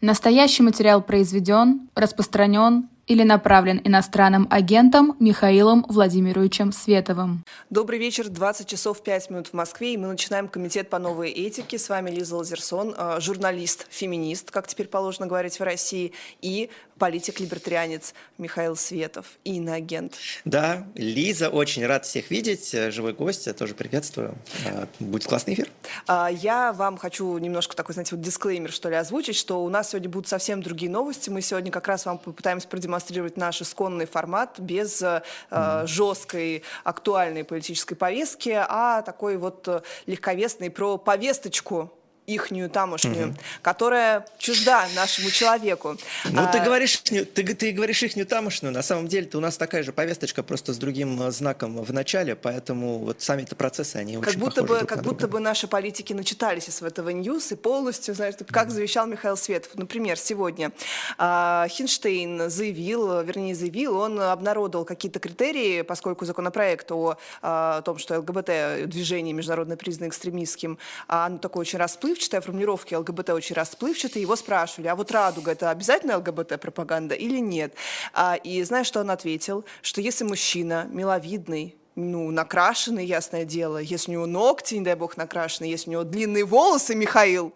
[0.00, 7.44] Настоящий материал произведен, распространен или направлен иностранным агентом Михаилом Владимировичем Световым.
[7.68, 11.78] Добрый вечер, 20 часов 5 минут в Москве, и мы начинаем комитет по новой этике.
[11.78, 16.12] С вами Лиза Лазерсон, э, журналист, феминист, как теперь положено говорить в России,
[16.42, 20.16] и политик-либертарианец Михаил Светов и иноагент.
[20.44, 22.74] Да, Лиза, очень рад всех видеть.
[22.92, 24.34] Живой гость, я тоже приветствую.
[24.64, 25.68] Э, будет классный эфир.
[26.06, 29.90] А, я вам хочу немножко такой, знаете, вот дисклеймер, что ли, озвучить, что у нас
[29.90, 31.30] сегодня будут совсем другие новости.
[31.30, 35.86] Мы сегодня как раз вам попытаемся продемонстрировать наш исконный формат без mm.
[35.86, 41.92] жесткой, актуальной политической повестки, а такой вот э, легковесный про повесточку
[42.28, 43.36] ихнюю тамошнюю, угу.
[43.62, 45.96] которая чужда нашему человеку.
[46.30, 46.46] Ну, а...
[46.46, 50.42] ты говоришь, ты, ты говоришь ихнюю тамошнюю, на самом деле-то у нас такая же повесточка,
[50.42, 54.62] просто с другим э, знаком в начале, поэтому вот сами-то процессы, они как очень будто
[54.62, 59.06] бы, Как будто бы наши политики начитались из этого ньюс и полностью, знаешь, как завещал
[59.06, 59.74] Михаил Светов.
[59.74, 60.70] Например, сегодня
[61.16, 68.18] э, Хинштейн заявил, вернее, заявил, он обнародовал какие-то критерии, поскольку законопроект о, о том, что
[68.18, 74.22] ЛГБТ-движение международно признано экстремистским, а оно такое очень расплывчатое, расплывчатая, формулировки ЛГБТ очень расплывчатые.
[74.22, 77.74] Его спрашивали, а вот радуга– это обязательно ЛГБТ-пропаганда или нет?
[78.12, 79.64] А, и знаешь, что он ответил?
[79.82, 85.16] Что если мужчина миловидный, ну, накрашенный, ясное дело, если у него ногти, не дай бог,
[85.16, 87.52] накрашены, если у него длинные волосы, Михаил,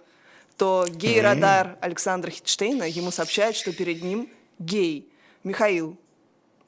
[0.56, 5.08] то гей-радар Александра Хитштейна ему сообщает, что перед ним гей.
[5.44, 5.96] Михаил,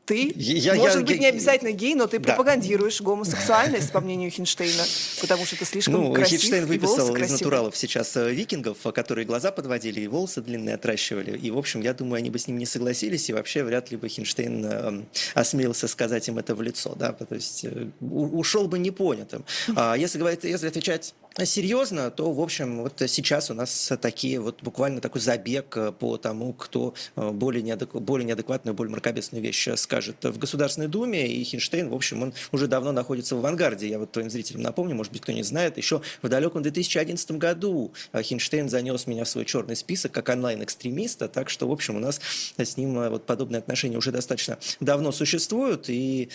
[0.05, 2.29] ты, я, может я, быть, я, не обязательно гей, но ты да.
[2.29, 4.85] пропагандируешь гомосексуальность, по мнению Хинштейна,
[5.21, 9.51] потому что ты слишком ну, красив, Хинштейн выписал из натуралов сейчас э, викингов, которые глаза
[9.51, 11.39] подводили и волосы длинные отращивали.
[11.39, 13.97] И, в общем, я думаю, они бы с ним не согласились, и вообще вряд ли
[13.97, 15.03] бы Хинштейн э,
[15.35, 16.95] осмелился сказать им это в лицо.
[16.95, 17.13] Да?
[17.13, 19.45] То есть э, ушел бы непонятым.
[19.75, 24.63] А если, говорить, если отвечать серьезно, то, в общем, вот сейчас у нас такие вот
[24.63, 27.93] буквально такой забег по тому, кто более, неадек...
[27.95, 32.67] более неадекватную, более мракобесную вещь скажет в Государственной Думе, и Хинштейн, в общем, он уже
[32.67, 33.87] давно находится в авангарде.
[33.87, 37.93] Я вот твоим зрителям напомню, может быть, кто не знает, еще в далеком 2011 году
[38.13, 42.21] Хинштейн занес меня в свой черный список как онлайн-экстремиста, так что, в общем, у нас
[42.57, 46.29] с ним вот подобные отношения уже достаточно давно существуют, и,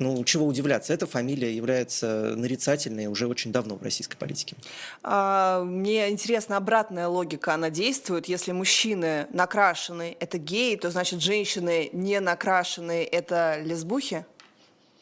[0.00, 4.56] ну, чего удивляться, эта фамилия является нарицательной уже очень давно в российской политике?
[5.04, 7.54] А, мне интересна обратная логика.
[7.54, 8.26] Она действует.
[8.26, 14.24] Если мужчины накрашены– это геи, то значит женщины не накрашенные– это лесбухи?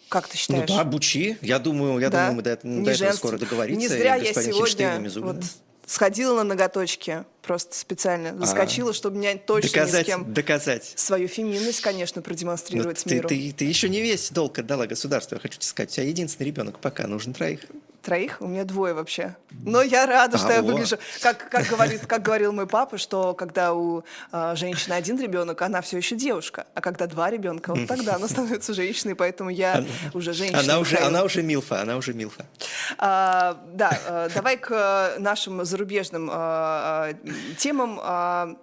[0.09, 0.69] Как ты считаешь?
[0.69, 1.39] Ну да, бучи.
[1.41, 2.29] Я думаю, я да?
[2.29, 3.81] думаю мы до, до этого скоро договоримся.
[3.81, 5.43] Не зря я сегодня вот
[5.87, 10.33] сходила на ноготочки просто специально заскочила, а, чтобы меня точно доказать, ни с кем...
[10.33, 10.93] Доказать.
[10.97, 13.29] Свою феминность, конечно, продемонстрировать Но ну, миру.
[13.29, 15.91] Ты, ты, ты еще не весь долг отдала государству, я хочу тебе сказать.
[15.91, 17.61] У тебя единственный ребенок пока, нужен троих.
[18.03, 18.39] Троих?
[18.41, 19.37] У меня двое вообще.
[19.65, 20.97] Но я рада, что а, я выгляжу.
[21.23, 24.03] Как, как, говорит, как говорил мой папа, что когда у
[24.33, 26.67] э, женщины один ребенок, она все еще девушка.
[26.75, 30.61] А когда два ребенка, вот тогда она становится женщиной, поэтому я она, уже женщина.
[30.61, 32.45] Она уже, она уже милфа, она уже милфа.
[32.99, 37.15] А, да, э, давай к нашим зарубежным э,
[37.57, 38.59] темам.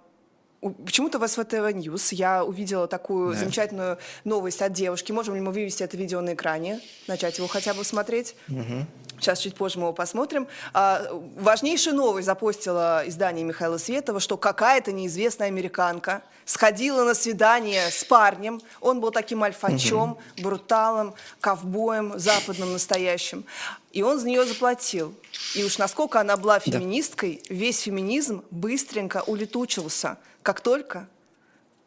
[0.60, 3.38] Почему-то в СВТ News я увидела такую да.
[3.38, 5.10] замечательную новость от девушки.
[5.10, 8.34] Можем ли мы вывести это видео на экране, начать его хотя бы смотреть?
[8.48, 8.86] Угу.
[9.20, 10.48] Сейчас чуть позже мы его посмотрим.
[10.72, 11.06] А,
[11.36, 18.60] важнейшую новость запостила издание Михаила Светова, что какая-то неизвестная американка сходила на свидание с парнем.
[18.80, 20.42] Он был таким альфачом, угу.
[20.42, 23.44] бруталом, ковбоем, западным настоящим.
[23.92, 25.14] И он за нее заплатил.
[25.54, 27.54] И уж насколько она была феминисткой, да.
[27.54, 31.08] весь феминизм быстренько улетучился, как только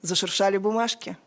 [0.02, 1.18] зашуршали бумажки.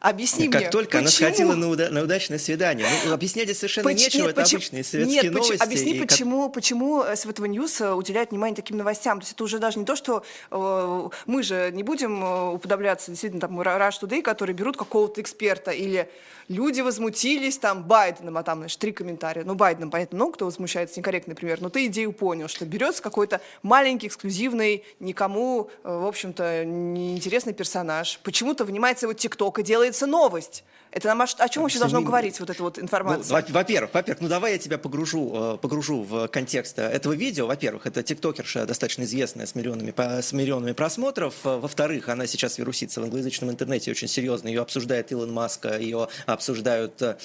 [0.00, 1.00] Объясни как мне, только почему?
[1.02, 2.88] она сходила на, уда- на удачное свидание.
[3.06, 4.58] Ну, объяснять совершенно Поч- нечего, нет, это почему?
[4.58, 5.62] обычные светские нет, новости.
[5.62, 6.54] Объясни, почему, как...
[6.54, 9.20] почему SVTV News уделяет внимание таким новостям.
[9.20, 13.12] То есть это уже даже не то, что э, мы же не будем э, уподобляться
[13.12, 16.10] действительно там Russia Today, которые берут какого-то эксперта или
[16.52, 19.44] люди возмутились там Байденом, а там, значит, три комментария.
[19.44, 23.40] Ну, Байденом, понятно, много кто возмущается, некорректный пример, но ты идею понял, что берется какой-то
[23.62, 28.20] маленький, эксклюзивный, никому, э, в общем-то, неинтересный персонаж.
[28.22, 30.64] Почему-то внимается его TikTok и делается новость.
[30.92, 33.44] Это нам о, о чем вообще должно говорить вот эта вот информация?
[33.48, 37.46] Ну, во-первых, во-первых, ну давай я тебя погружу, э, погружу в контекст этого видео.
[37.46, 41.34] Во-первых, это тиктокерша достаточно известная с миллионами, с миллионами просмотров.
[41.44, 44.48] Во-вторых, она сейчас вирусится в англоязычном интернете очень серьезно.
[44.48, 47.16] Ее обсуждает Илон Маск, ее обсуждают, э,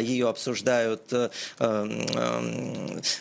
[0.00, 1.28] ее обсуждают, э,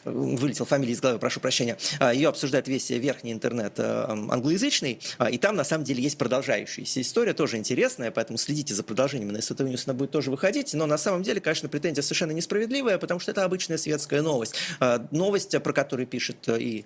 [0.03, 1.77] вылетел фамилия из головы, прошу прощения,
[2.13, 4.99] ее обсуждает весь верхний интернет англоязычный,
[5.31, 9.41] и там на самом деле есть продолжающаяся история, тоже интересная, поэтому следите за продолжением на
[9.41, 13.19] SVTV News она будет тоже выходить, но на самом деле, конечно, претензия совершенно несправедливая, потому
[13.19, 14.55] что это обычная светская новость.
[14.79, 16.85] А, новость, про которую пишет э, и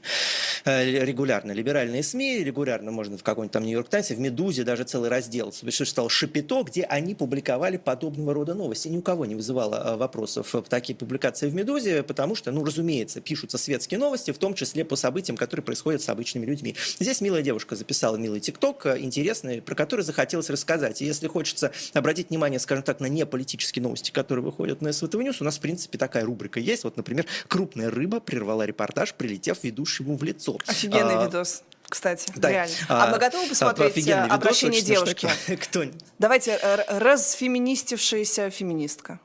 [0.65, 5.09] э, регулярно либеральные СМИ, регулярно можно в каком-нибудь там Нью-Йорк Таймсе, в «Медузе» даже целый
[5.09, 8.87] раздел стал «Шапито», где они публиковали подобного рода новости.
[8.87, 13.57] Ни у кого не вызывало вопросов такие публикации в «Медузе», потому что, ну, разумеется, пишутся
[13.57, 16.75] светские новости, в том числе по событиям, которые происходят с обычными людьми.
[16.99, 21.01] Здесь милая девушка записала милый TikTok, интересный, про который захотелось рассказать.
[21.01, 25.41] И если хочется обратить внимание, скажем так, на неполитические новости, которые выходят на SVTV News,
[25.41, 26.83] у нас, в принципе, такая рубрика есть.
[26.83, 30.57] Вот, например, крупная рыба прервала репортаж, прилетев ведущему в лицо.
[30.67, 32.49] Офигенный а, видос кстати, да.
[32.49, 32.73] реально.
[32.87, 35.27] А, а мы готовы посмотреть а, обращение девушки?
[35.61, 35.83] Кто?
[36.19, 36.57] Давайте,
[36.87, 39.19] разфеминистившаяся феминистка.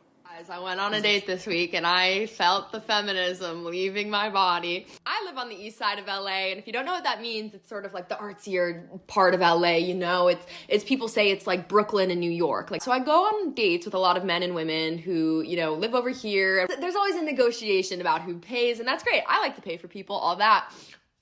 [0.51, 4.87] I went on a date this week and I felt the feminism leaving my body.
[5.05, 7.21] I live on the east side of LA, and if you don't know what that
[7.21, 10.29] means, it's sort of like the artsier part of LA, you know?
[10.29, 12.71] It's it's people say it's like Brooklyn and New York.
[12.71, 15.57] Like so I go on dates with a lot of men and women who, you
[15.57, 16.67] know, live over here.
[16.81, 19.23] There's always a negotiation about who pays, and that's great.
[19.29, 20.73] I like to pay for people, all that.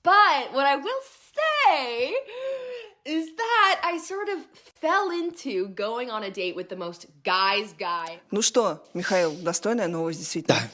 [0.03, 1.24] But what I will say
[3.04, 4.38] is that I sort of
[4.80, 8.20] fell into going on a date with the most guy's guy.
[8.30, 10.58] Ну что, Михаил, достойная новость действительно.
[10.58, 10.70] Да.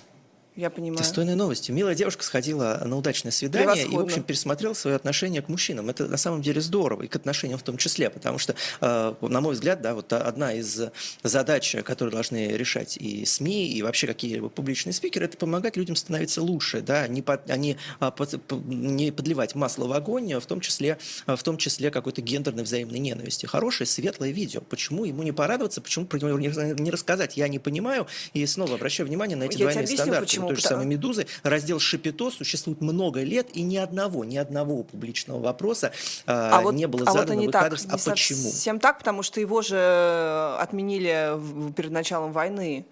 [0.56, 0.98] Я понимаю.
[0.98, 1.74] Достойной новостью.
[1.74, 5.90] Милая девушка сходила на удачное свидание и, в общем, пересмотрела свое отношение к мужчинам.
[5.90, 9.42] Это на самом деле здорово, и к отношениям в том числе, потому что, э, на
[9.42, 10.82] мой взгляд, да, вот одна из
[11.24, 16.42] задач, которые должны решать и СМИ, и вообще какие-либо публичные спикеры, это помогать людям становиться
[16.42, 18.14] лучше, да, не, под, а не, а,
[18.50, 20.98] не подливать масло в огонь, в том числе,
[21.28, 23.46] в том числе какой-то гендерной взаимной ненависти.
[23.46, 24.60] Хорошее, светлое видео.
[24.60, 28.08] Почему ему не порадоваться, почему про него не рассказать, я не понимаю.
[28.34, 30.26] И снова обращаю внимание на эти я двойные стандарты.
[30.26, 30.41] Почему?
[30.48, 31.28] Той же самой «Медузы».
[31.44, 35.92] Раздел «Шапито» существует много лет, и ни одного, ни одного публичного вопроса
[36.26, 37.88] а, а вот, не было задано а вот в так, адрес.
[37.90, 38.50] А почему?
[38.52, 41.40] Всем так, потому что его же отменили
[41.76, 42.86] перед началом войны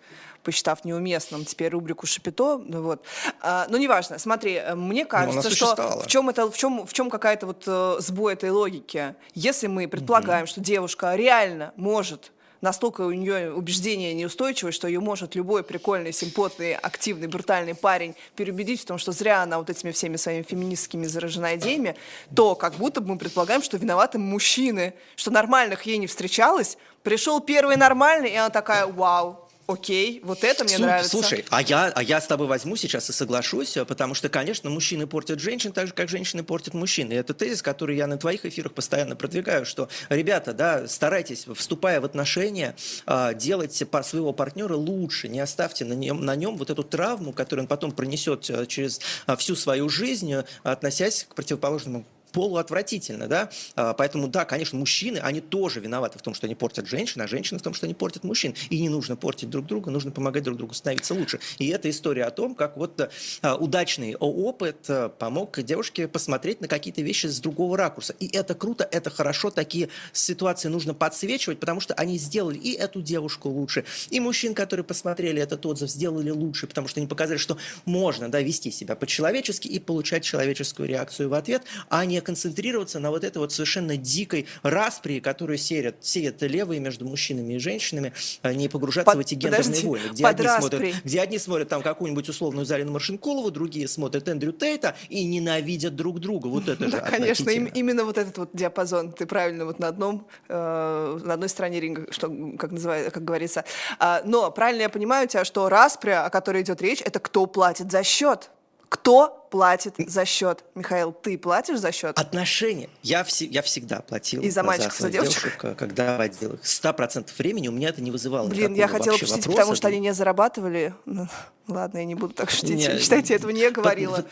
[0.44, 3.04] посчитав неуместным теперь рубрику Шапито, ну вот.
[3.42, 4.18] А, но неважно.
[4.18, 7.96] Смотри, мне ну, кажется, что в чем это, в чем, в чем какая-то вот э,
[8.00, 9.16] сбой этой логики.
[9.34, 10.50] Если мы предполагаем, mm-hmm.
[10.50, 16.76] что девушка реально может настолько у нее убеждение неустойчивое, что ее может любой прикольный, симпотный,
[16.76, 21.56] активный, брутальный парень переубедить в том, что зря она вот этими всеми своими феминистскими заражена
[21.56, 21.96] идеями,
[22.36, 27.40] то как будто бы мы предполагаем, что виноваты мужчины, что нормальных ей не встречалось, пришел
[27.40, 31.10] первый нормальный, и она такая, вау, окей, вот это мне Су- нравится.
[31.12, 35.06] Слушай, а я, а я с тобой возьму сейчас и соглашусь, потому что, конечно, мужчины
[35.06, 37.12] портят женщин так же, как женщины портят мужчин.
[37.12, 42.02] И это тезис, который я на твоих эфирах постоянно продвигаю, что, ребята, да, старайтесь, вступая
[42.02, 42.76] в отношения,
[43.06, 47.66] а, делайте своего партнера лучше, не оставьте на нем, на нем вот эту травму, которую
[47.66, 53.50] он потом пронесет э, через а, всю свою жизнь, э, относясь к противоположному полуотвратительно, да,
[53.76, 57.28] а, поэтому, да, конечно, мужчины, они тоже виноваты в том, что они портят женщин, а
[57.28, 60.44] женщины в том, что они портят мужчин, и не нужно портить друг друга, нужно помогать
[60.44, 63.10] друг другу становиться лучше, и это история о том, как вот
[63.42, 68.56] а, удачный опыт а, помог девушке посмотреть на какие-то вещи с другого ракурса, и это
[68.56, 73.86] круто, это хорошо, такие ситуации нужно подсвечивать, потому что они сделали и эту девушку лучше,
[74.10, 78.42] и мужчин, которые посмотрели этот отзыв, сделали лучше, потому что они показали, что можно, да,
[78.42, 83.38] вести себя по-человечески и получать человеческую реакцию в ответ, а не концентрироваться на вот этой
[83.38, 89.12] вот совершенно дикой распри, которую сеют, сеют левые между мужчинами и женщинами, а не погружаться
[89.12, 92.66] Под, в эти гендерные подожди, войны, где одни, смотрят, где одни смотрят там какую-нибудь условную
[92.66, 96.48] Зарину Маршинкулову, другие смотрят Эндрю Тейта и ненавидят друг друга.
[96.48, 99.12] Вот это же Да, конечно, именно вот этот вот диапазон.
[99.12, 103.66] Ты правильно вот на одном, э, на одной стороне ринга, что, как, называется, как говорится.
[104.00, 107.92] А, но правильно я понимаю тебя, что распря, о которой идет речь, это кто платит
[107.92, 108.52] за счет.
[108.90, 110.64] Кто платит за счет?
[110.76, 112.18] Михаил, ты платишь за счет?
[112.18, 112.90] Отношения.
[113.04, 114.42] Я, вс- я всегда платил.
[114.42, 115.44] И за мальчиков, за, за девочек?
[115.44, 116.60] девушек, э, когда водил их.
[116.66, 120.00] Сто процентов времени у меня это не вызывало Блин, я хотела пошутить, потому что они
[120.00, 120.94] не зарабатывали.
[121.06, 121.28] Ну,
[121.68, 122.76] ладно, я не буду так шутить.
[122.76, 124.26] Не, Считайте, этого не говорила.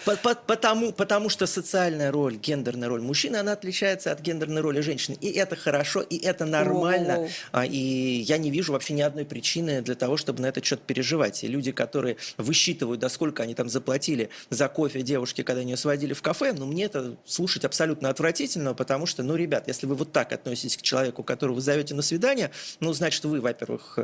[0.45, 5.17] Потому, потому что социальная роль, гендерная роль мужчины, она отличается от гендерной роли женщины.
[5.21, 7.29] И это хорошо, и это нормально.
[7.51, 7.65] О-о-о.
[7.65, 11.43] И я не вижу вообще ни одной причины для того, чтобы на этот счет переживать.
[11.43, 16.13] И люди, которые высчитывают, до сколько они там заплатили за кофе девушки, когда ее сводили
[16.13, 20.11] в кафе, ну, мне это слушать абсолютно отвратительно, потому что, ну, ребят, если вы вот
[20.11, 23.97] так относитесь к человеку, которого вы зовете на свидание, ну, значит, вы, во-первых,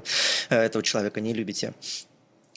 [0.50, 1.74] э, этого человека не любите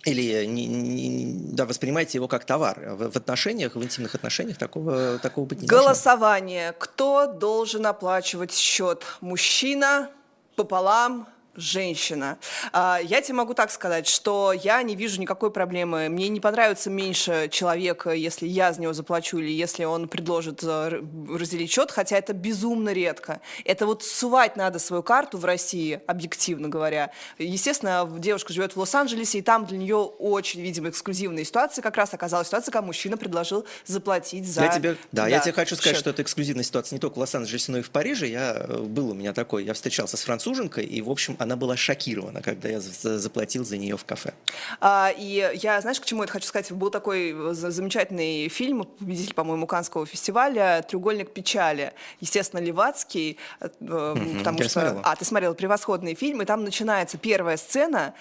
[0.05, 2.95] или не, не, да, воспринимаете его как товар.
[2.95, 6.71] В, в отношениях, в интимных отношениях такого, такого быть не Голосование.
[6.71, 6.79] Должно.
[6.79, 9.03] Кто должен оплачивать счет?
[9.21, 10.11] Мужчина
[10.55, 12.39] пополам, женщина.
[12.73, 16.09] А, я тебе могу так сказать, что я не вижу никакой проблемы.
[16.09, 21.03] Мне не понравится меньше человека, если я за него заплачу или если он предложит э,
[21.29, 23.41] разделить счет, хотя это безумно редко.
[23.65, 27.11] Это вот сувать надо свою карту в России, объективно говоря.
[27.39, 31.83] Естественно, девушка живет в Лос-Анджелесе, и там для нее очень, видимо, эксклюзивная ситуация.
[31.83, 34.63] Как раз оказалась ситуация, когда мужчина предложил заплатить за...
[34.63, 36.01] Я тебе, да, да, я тебе хочу сказать, счет.
[36.01, 38.27] что это эксклюзивная ситуация не только в Лос-Анджелесе, но и в Париже.
[38.27, 41.77] Я, э, был у меня такой, я встречался с француженкой, и, в общем, она была
[41.77, 44.35] шокирована, когда я заплатил за нее в кафе.
[44.81, 46.71] А, и я, знаешь, к чему это хочу сказать?
[46.73, 51.93] Был такой э, замечательный фильм, победитель, по-моему, Канского фестиваля «Треугольник печали».
[52.21, 54.39] Естественно, Левацкий, mm-hmm.
[54.39, 54.69] потому что...
[54.69, 55.01] Смотрела.
[55.05, 58.15] А, ты смотрел превосходный фильм, и там начинается первая сцена,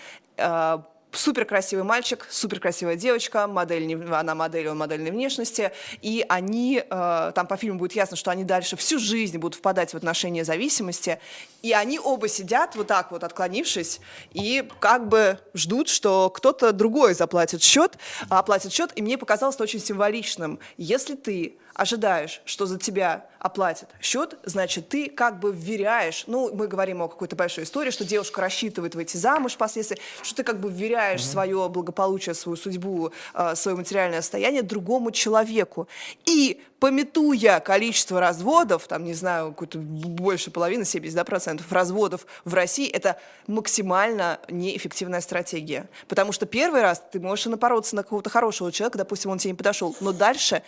[1.16, 7.32] супер красивый мальчик, супер красивая девочка, модель, она модель, он модельной внешности, и они, э,
[7.34, 11.20] там по фильму будет ясно, что они дальше всю жизнь будут впадать в отношения зависимости,
[11.62, 14.00] и они оба сидят вот так вот, отклонившись,
[14.34, 17.98] и как бы ждут, что кто-то другой заплатит счет,
[18.30, 20.60] оплатит счет, и мне показалось это очень символичным.
[20.78, 26.68] Если ты ожидаешь, что за тебя оплатят счет, значит, ты как бы вверяешь, ну, мы
[26.68, 30.72] говорим о какой-то большой истории, что девушка рассчитывает выйти замуж впоследствии, что ты как бы
[30.72, 31.32] вверяешь mm-hmm.
[31.32, 35.88] свое благополучие, свою судьбу, э, свое материальное состояние другому человеку.
[36.26, 42.54] И пометуя количество разводов, там, не знаю, какой-то больше половины, 70% да, процентов разводов в
[42.54, 45.90] России, это максимально неэффективная стратегия.
[46.08, 49.58] Потому что первый раз ты можешь напороться на какого-то хорошего человека, допустим, он тебе не
[49.58, 50.64] подошел, но дальше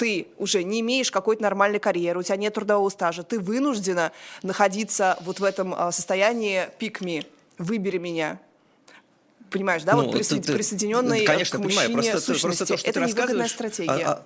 [0.00, 5.18] ты уже не имеешь какой-то нормальной карьеры, у тебя нет трудового стажа, ты вынуждена находиться
[5.20, 7.26] вот в этом а, состоянии пикми,
[7.58, 8.38] выбери меня.
[9.50, 9.92] Понимаешь, да?
[9.92, 10.40] Ну, вот присо...
[10.40, 12.12] ты, присоединенной конечно, к мужчине понимаю.
[12.12, 12.46] Просто, сущности.
[12.46, 14.06] просто то, что Это ты невыгодная рассказываешь, стратегия.
[14.06, 14.22] А, а,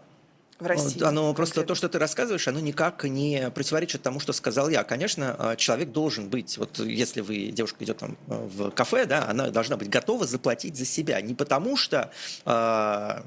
[0.58, 1.02] в России.
[1.02, 4.84] Оно просто то, что ты рассказываешь, оно никак не противоречит тому, что сказал я.
[4.84, 9.28] Конечно, а, человек должен быть, вот если вы, девушка идет там а, в кафе, да,
[9.28, 11.20] она должна быть готова заплатить за себя.
[11.20, 12.10] Не потому что,
[12.44, 13.24] а,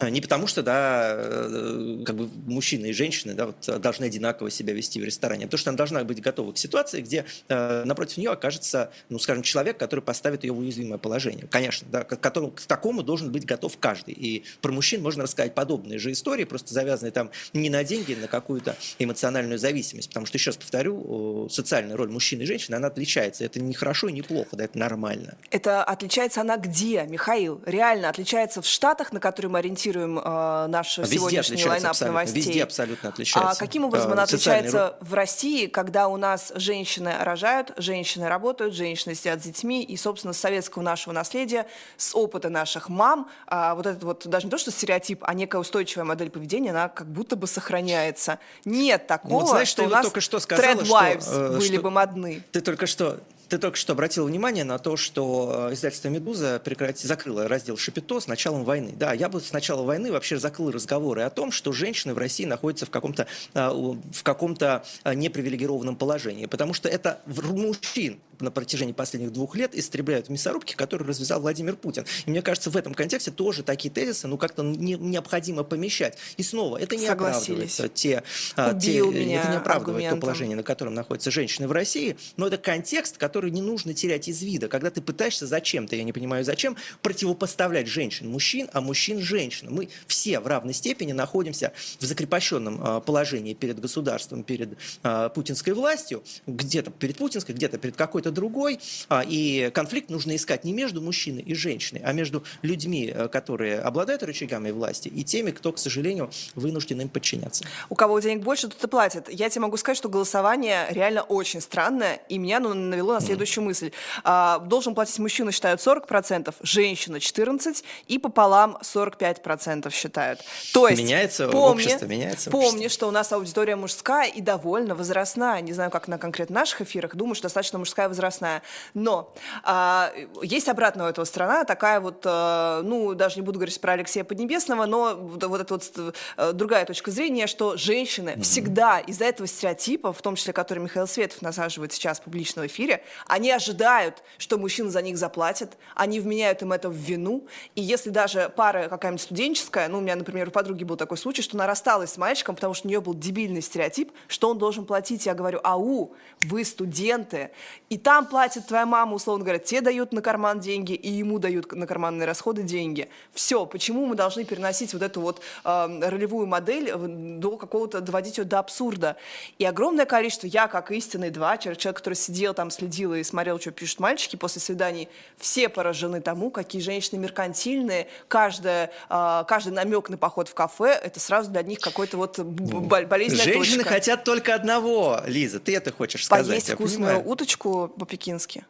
[0.00, 4.72] не потому что, да, э, как бы мужчины и женщины, да, вот, должны одинаково себя
[4.72, 8.30] вести в ресторане, а потому что она должна быть готова к ситуации, где напротив нее
[8.30, 11.46] окажется, ну, скажем, человек, который поставит ее в уязвимое положение.
[11.48, 14.14] Конечно, да, к, которому, к такому должен быть готов каждый.
[14.14, 18.14] И про мужчин можно рассказать подобные же истории, просто просто завязаны там не на деньги,
[18.14, 20.08] а на какую-то эмоциональную зависимость.
[20.08, 23.44] Потому что, еще раз повторю, социальная роль мужчины и женщины, она отличается.
[23.44, 25.36] Это не хорошо и не плохо, да, это нормально.
[25.50, 27.60] Это отличается она где, Михаил?
[27.66, 32.42] Реально отличается в Штатах, на которые мы ориентируем э, наш Везде сегодняшний лайнап новостей?
[32.42, 33.50] Везде абсолютно отличается.
[33.50, 38.74] А каким образом э, она отличается в России, когда у нас женщины рожают, женщины работают,
[38.74, 41.66] женщины сидят с детьми, и, собственно, с советского нашего наследия,
[41.96, 45.58] с опыта наших мам, а вот этот вот даже не то, что стереотип, а некая
[45.58, 48.38] устойчивая модель поведения, поведения, она как будто бы сохраняется.
[48.64, 51.80] Нет такого, вот, знаешь, что ты у нас только что сказала, что, э, были что,
[51.80, 52.42] бы модны.
[52.52, 57.06] Ты только что ты только что обратил внимание на то, что э, издательство «Медуза» прекрати...
[57.06, 58.94] закрыло раздел «Шапито» с началом войны.
[58.96, 62.46] Да, я бы с начала войны вообще закрыл разговоры о том, что женщины в России
[62.46, 69.32] находятся в каком-то, э, в каком-то непривилегированном положении, потому что это мужчин на протяжении последних
[69.32, 72.04] двух лет истребляют мясорубки, которые развязал Владимир Путин.
[72.26, 76.18] И мне кажется, в этом контексте тоже такие тезисы, ну, как-то не, необходимо помещать.
[76.36, 78.22] И снова, это не оправдывает те,
[78.56, 82.58] а, те это не оправдывает то положение, на котором находятся женщины в России, но это
[82.58, 84.68] контекст, который не нужно терять из вида.
[84.68, 89.68] Когда ты пытаешься зачем-то, я не понимаю зачем, противопоставлять женщин мужчин, а мужчин женщин.
[89.70, 95.74] Мы все в равной степени находимся в закрепощенном а, положении перед государством, перед а, путинской
[95.74, 98.80] властью, где-то перед путинской, где-то перед какой-то другой.
[99.08, 103.80] А, и конфликт нужно искать не между мужчиной и женщиной, а между людьми, э, которые
[103.80, 107.64] обладают рычагами власти, и теми, кто, к сожалению, вынужден им подчиняться.
[107.88, 109.28] У кого денег больше, тот и платит.
[109.30, 113.64] Я тебе могу сказать, что голосование реально очень странное, и меня оно навело на следующую
[113.64, 113.66] mm.
[113.66, 113.92] мысль.
[114.24, 120.40] А, должен платить мужчина, считают 40%, женщина 14%, и пополам 45% считают.
[120.72, 122.88] То есть, меняется помни, общество, меняется Помни, общество.
[122.88, 125.60] что у нас аудитория мужская и довольно возрастная.
[125.60, 128.62] Не знаю, как на конкретно наших эфирах, думаю, что достаточно мужская возрастная.
[128.94, 133.80] Но а, есть обратная у этого сторона, такая вот, а, ну, даже не буду говорить
[133.80, 138.42] про Алексея Поднебесного, но вот, вот эта вот а, другая точка зрения, что женщины mm-hmm.
[138.42, 143.02] всегда из-за этого стереотипа, в том числе, который Михаил Светов насаживает сейчас в публичном эфире,
[143.26, 148.10] они ожидают, что мужчина за них заплатит, они вменяют им это в вину, и если
[148.10, 151.66] даже пара какая-нибудь студенческая, ну, у меня, например, у подруги был такой случай, что она
[151.66, 155.26] рассталась с мальчиком, потому что у нее был дебильный стереотип, что он должен платить.
[155.26, 156.14] Я говорю, ау,
[156.44, 157.50] вы студенты,
[157.88, 161.72] и там платит твоя мама, условно говоря, тебе дают на карман деньги, и ему дают
[161.72, 163.08] на карманные расходы деньги.
[163.32, 166.92] Все, почему мы должны переносить вот эту вот э, ролевую модель
[167.38, 169.16] до какого-то, доводить ее до абсурда?
[169.58, 173.70] И огромное количество, я как истинный два, человек, который сидел там, следил и смотрел, что
[173.70, 180.18] пишут мальчики после свиданий, все поражены тому, какие женщины меркантильные, каждая, э, каждый намек на
[180.18, 183.94] поход в кафе, это сразу для них какой-то вот болезненная Женщины точка.
[183.94, 186.48] хотят только одного, Лиза, ты это хочешь сказать.
[186.48, 188.64] Поесть вкусную уточку по-пекински.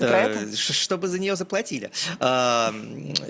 [0.00, 1.90] Э, чтобы за нее заплатили.
[2.20, 2.74] А,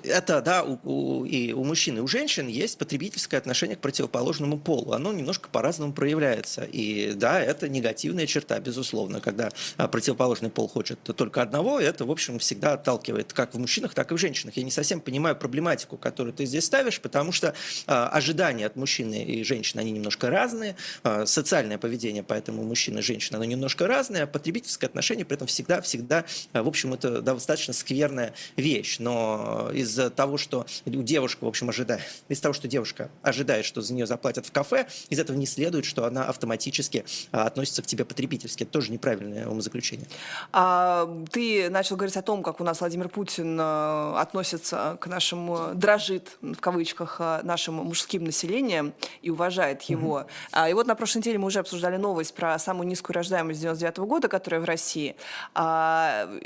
[0.03, 4.59] это, да, у, у, и у мужчин, и у женщин есть потребительское отношение к противоположному
[4.59, 4.93] полу.
[4.93, 6.65] Оно немножко по-разному проявляется.
[6.65, 12.11] И да, это негативная черта, безусловно, когда а, противоположный пол хочет только одного, это, в
[12.11, 14.57] общем, всегда отталкивает как в мужчинах, так и в женщинах.
[14.57, 17.55] Я не совсем понимаю проблематику, которую ты здесь ставишь, потому что
[17.87, 20.77] а, ожидания от мужчины и женщины, они немножко разные.
[21.25, 24.27] Социальное поведение, поэтому мужчина и женщина, оно немножко разное.
[24.27, 26.25] Потребительское отношение при этом всегда-всегда
[26.63, 28.99] в общем, это достаточно скверная вещь.
[28.99, 33.95] Но из-за того, что девушка, в общем, ожидает, из того, что девушка ожидает, что за
[33.95, 38.05] нее заплатят в кафе, из этого не следует, что она автоматически а, относится к тебе
[38.05, 38.65] потребительски.
[38.65, 40.07] Это тоже неправильное умозаключение.
[40.53, 45.75] А, ты начал говорить о том, как у нас Владимир Путин а, относится к нашему,
[45.75, 50.27] дрожит, в кавычках, а, нашим мужским населением и уважает его.
[50.53, 50.71] Mm-hmm.
[50.71, 54.29] И вот на прошлой неделе мы уже обсуждали новость про самую низкую рождаемость 99 года,
[54.29, 55.17] которая в России.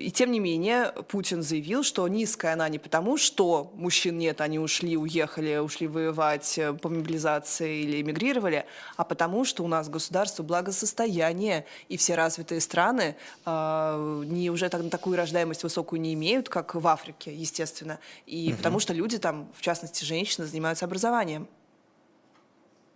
[0.03, 4.59] И тем не менее, Путин заявил, что низкая она не потому, что мужчин нет, они
[4.59, 8.67] ушли, уехали, ушли воевать э, по мобилизации или эмигрировали,
[8.97, 13.15] а потому, что у нас государство благосостояние, и все развитые страны
[13.47, 18.57] э, не уже так, такую рождаемость высокую не имеют, как в Африке, естественно, и угу.
[18.57, 21.47] потому что люди там, в частности, женщины, занимаются образованием.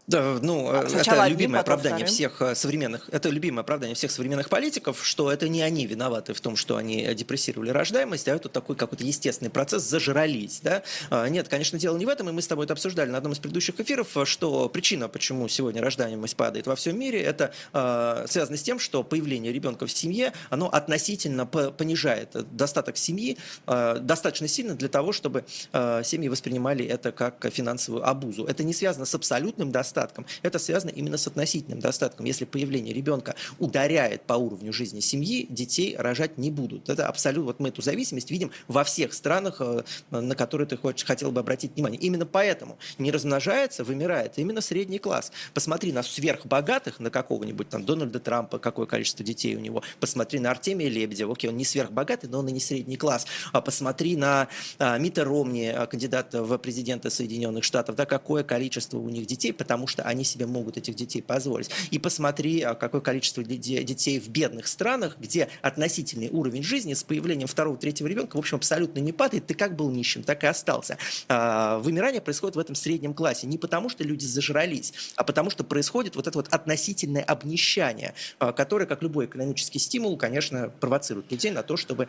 [0.07, 2.15] Да, ну, а это одним, любимое оправдание вторым.
[2.15, 6.41] всех э, современных, это любимое оправдание всех современных политиков, что это не они виноваты в
[6.41, 10.85] том, что они депрессировали рождаемость, а это такой какой-то естественный процесс, зажрались, да.
[11.11, 13.33] А, нет, конечно, дело не в этом, и мы с тобой это обсуждали на одном
[13.33, 18.57] из предыдущих эфиров, что причина, почему сегодня рождаемость падает во всем мире, это э, связано
[18.57, 24.75] с тем, что появление ребенка в семье, оно относительно понижает достаток семьи э, достаточно сильно
[24.77, 28.45] для того, чтобы э, семьи воспринимали это как финансовую обузу.
[28.45, 30.27] Это не связано с абсолютным достатком, достатком.
[30.43, 32.27] Это связано именно с относительным достатком.
[32.27, 36.89] Если появление ребенка ударяет по уровню жизни семьи, детей рожать не будут.
[36.89, 41.07] Это абсолютно, вот мы эту зависимость видим во всех странах, э, на которые ты хочешь,
[41.07, 42.01] хотел бы обратить внимание.
[42.01, 45.33] Именно поэтому не размножается, вымирает именно средний класс.
[45.55, 49.83] Посмотри на сверхбогатых, на какого-нибудь там Дональда Трампа, какое количество детей у него.
[50.01, 53.27] Посмотри на Артемия Лебедева, окей, он не сверхбогатый, но он и не средний класс.
[53.53, 58.99] А посмотри на а, Мита Ромни, а, кандидата в президенты Соединенных Штатов, да, какое количество
[58.99, 61.71] у них детей, потому что они себе могут этих детей позволить.
[61.91, 67.49] И посмотри, а, какое количество детей в бедных странах, где относительный уровень жизни с появлением
[67.49, 69.47] второго, третьего ребенка, в общем, абсолютно не падает.
[69.47, 70.99] Ты как был нищим, так и остался.
[71.29, 75.65] А, вымирание происходит в этом среднем классе не потому, что люди зажрались, а потому что
[75.65, 81.51] происходит вот это вот относительное обнищание, а, которое, как любой экономический стимул, конечно, провоцирует людей
[81.51, 82.09] на то, чтобы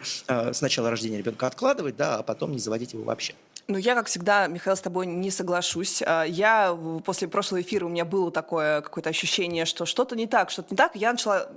[0.54, 3.34] сначала рождение ребенка откладывать, да, а потом не заводить его вообще.
[3.70, 6.02] Ну, я, как всегда, Михаил, с тобой не соглашусь.
[6.06, 10.50] А, я после прошлого эфира у меня было такое какое-то ощущение, что что-то не так,
[10.50, 10.96] что-то не так.
[10.96, 11.50] Я начала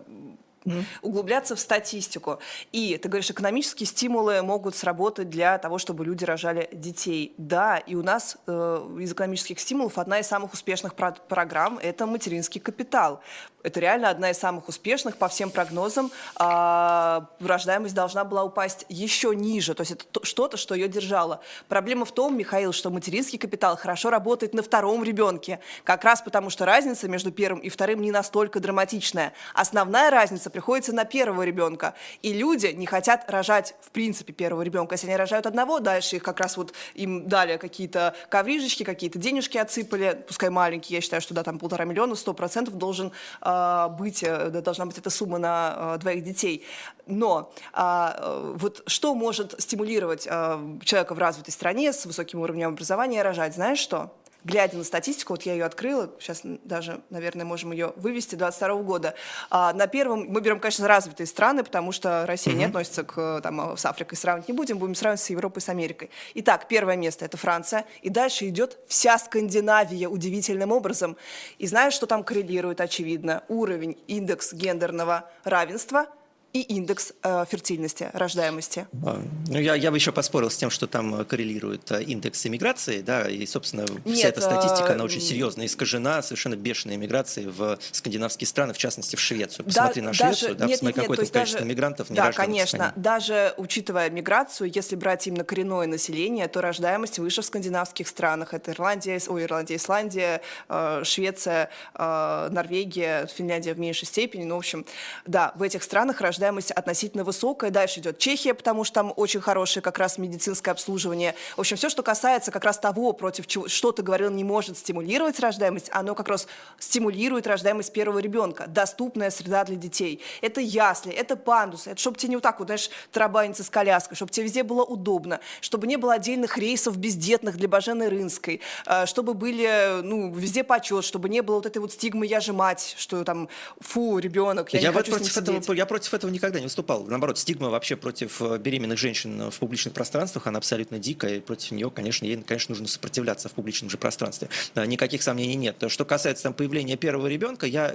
[1.03, 2.39] углубляться в статистику.
[2.73, 7.35] И ты говоришь, экономические стимулы могут сработать для того, чтобы люди рожали детей.
[7.39, 12.07] Да, и у нас э, из экономических стимулов одна из самых успешных про- программ– это
[12.07, 13.21] материнский капитал.
[13.63, 16.11] Это реально одна из самых успешных по всем прогнозам.
[16.37, 19.75] А, рождаемость должна была упасть еще ниже.
[19.75, 21.41] То есть это что-то, что ее держало.
[21.69, 25.61] Проблема в том, Михаил, что материнский капитал хорошо работает на втором ребенке.
[25.85, 29.35] Как раз потому, что разница между первым и вторым не настолько драматичная.
[29.53, 31.95] Основная разница приходится на первого ребенка.
[32.23, 34.95] И люди не хотят рожать, в принципе, первого ребенка.
[34.95, 39.59] Если они рожают одного, дальше их как раз вот им дали какие-то коврижечки, какие-то денежки
[39.59, 44.25] отсыпали, пускай маленькие, я считаю, что да, там полтора миллиона, сто процентов должен э, быть,
[44.63, 46.65] должна быть эта сумма на э, двоих детей.
[47.07, 53.23] Но э, вот что может стимулировать э, человека в развитой стране с высоким уровнем образования
[53.23, 54.11] рожать, знаешь что?
[54.45, 59.15] Глядя на статистику, вот я ее открыла, сейчас даже, наверное, можем ее вывести, 22 года.
[59.51, 62.59] А, на первом, мы берем, конечно, развитые страны, потому что Россия mm-hmm.
[62.59, 66.11] не относится к, там, с Африкой, сравнивать не будем, будем сравнивать с Европой, с Америкой.
[66.35, 71.17] Итак, первое место– это Франция, и дальше идет вся Скандинавия удивительным образом.
[71.59, 73.45] И знаешь, что там коррелирует, очевидно?
[73.49, 76.07] Уровень, индекс гендерного равенства–
[76.53, 78.87] и индекс э, фертильности, рождаемости.
[79.07, 83.03] А, ну, я, я бы еще поспорил с тем, что там коррелирует э, индекс иммиграции,
[83.03, 87.79] да, и, собственно, Нет, вся эта статистика, она очень серьезно искажена, совершенно бешеная иммиграция в
[87.93, 89.65] скандинавские страны, в частности, в Швецию.
[89.65, 92.17] Посмотри да, на даже, Швецию, да, нет, посмотри, нет, какое то количество даже, мигрантов не
[92.17, 98.09] Да, конечно, даже учитывая миграцию, если брать именно коренное население, то рождаемость выше в скандинавских
[98.09, 98.55] странах.
[98.55, 104.43] Это Ирландия, ой, Ирландия, Исландия, э, Швеция, э, Норвегия, Финляндия в меньшей степени.
[104.43, 104.85] Ну, в общем,
[105.27, 107.71] да, в этих странах рождаемость рождаемость относительно высокая.
[107.71, 111.35] Дальше идет Чехия, потому что там очень хорошее как раз медицинское обслуживание.
[111.57, 114.79] В общем, все, что касается как раз того, против чего, что ты говорил, не может
[114.79, 116.47] стимулировать рождаемость, оно как раз
[116.79, 118.65] стимулирует рождаемость первого ребенка.
[118.67, 120.21] Доступная среда для детей.
[120.41, 124.17] Это ясли, это пандусы, это чтобы тебе не вот так вот, знаешь, тарабаниться с коляской,
[124.17, 129.05] чтобы тебе везде было удобно, чтобы не было отдельных рейсов бездетных для Бажены Рынской, э,
[129.05, 132.95] чтобы были, ну, везде почет, чтобы не было вот этой вот стигмы «я же мать»,
[132.97, 133.49] что там,
[133.81, 137.05] фу, ребенок, я, я не хочу против этого, Я против этого никогда не выступал.
[137.05, 141.73] Наоборот, стигма вообще против э, беременных женщин в публичных пространствах, она абсолютно дикая, и против
[141.73, 144.49] нее, конечно, ей, конечно, нужно сопротивляться в публичном же пространстве.
[144.75, 145.83] Никаких сомнений нет.
[145.89, 147.95] Что касается там, появления первого ребенка, я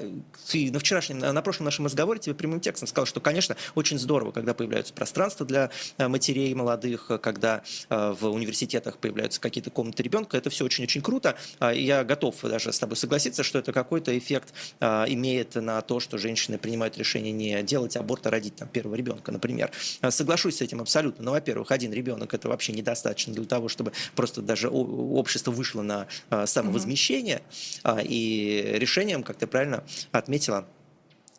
[0.50, 4.32] ты на вчерашнем, на прошлом нашем разговоре тебе прямым текстом сказал, что, конечно, очень здорово,
[4.32, 10.38] когда появляются пространства для э, матерей молодых, когда э, в университетах появляются какие-то комнаты ребенка,
[10.38, 11.36] это все очень-очень круто.
[11.60, 16.18] А, я готов даже с тобой согласиться, что это какой-то эффект имеет на то, что
[16.18, 19.72] женщины принимают решение не делать аборт, а родить там, первого ребенка, например.
[20.02, 21.24] А, соглашусь с этим абсолютно.
[21.24, 26.08] Но, во-первых, один ребенок это вообще недостаточно для того, чтобы просто даже общество вышло на
[26.30, 27.42] а, самовозмещение.
[27.84, 28.06] Mm-hmm.
[28.08, 30.68] И решением, как ты правильно отметила,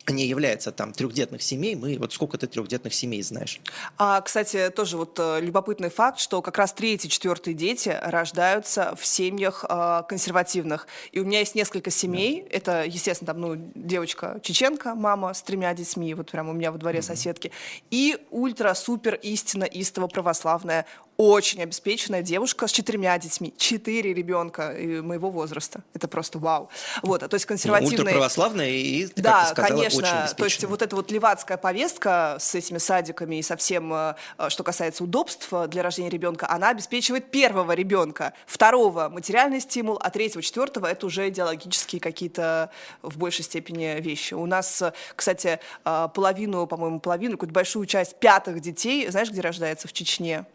[0.09, 1.75] не является там трехдетных семей.
[1.75, 3.59] Мы вот сколько ты трехдетных семей знаешь?
[3.97, 9.05] А, кстати, тоже вот э, любопытный факт, что как раз третий, четвертые дети рождаются в
[9.05, 10.87] семьях э, консервативных.
[11.11, 12.43] И у меня есть несколько семей.
[12.49, 12.57] Да.
[12.57, 16.77] Это, естественно, там, ну, девочка чеченка, мама с тремя детьми, вот прямо у меня во
[16.77, 17.03] дворе mm-hmm.
[17.03, 17.51] соседки.
[17.91, 20.85] И ультра-супер истинно истово православная
[21.17, 25.81] очень обеспеченная девушка с четырьмя детьми, четыре ребенка моего возраста.
[25.93, 26.69] Это просто вау.
[27.01, 27.97] Вот, то есть консервативные...
[27.97, 29.99] Ультраправославная и, ты, да, сказала, конечно.
[29.99, 34.15] Очень то есть вот эта вот левацкая повестка с этими садиками и со всем, э,
[34.49, 40.43] что касается удобств для рождения ребенка, она обеспечивает первого ребенка, второго материальный стимул, а третьего,
[40.43, 42.69] четвертого это уже идеологические какие-то
[43.01, 44.35] в большей степени вещи.
[44.35, 44.83] У нас,
[45.15, 49.87] кстати, э, половину, по-моему, половину, какую-то большую часть пятых детей, знаешь, где рождается?
[49.87, 50.45] В Чечне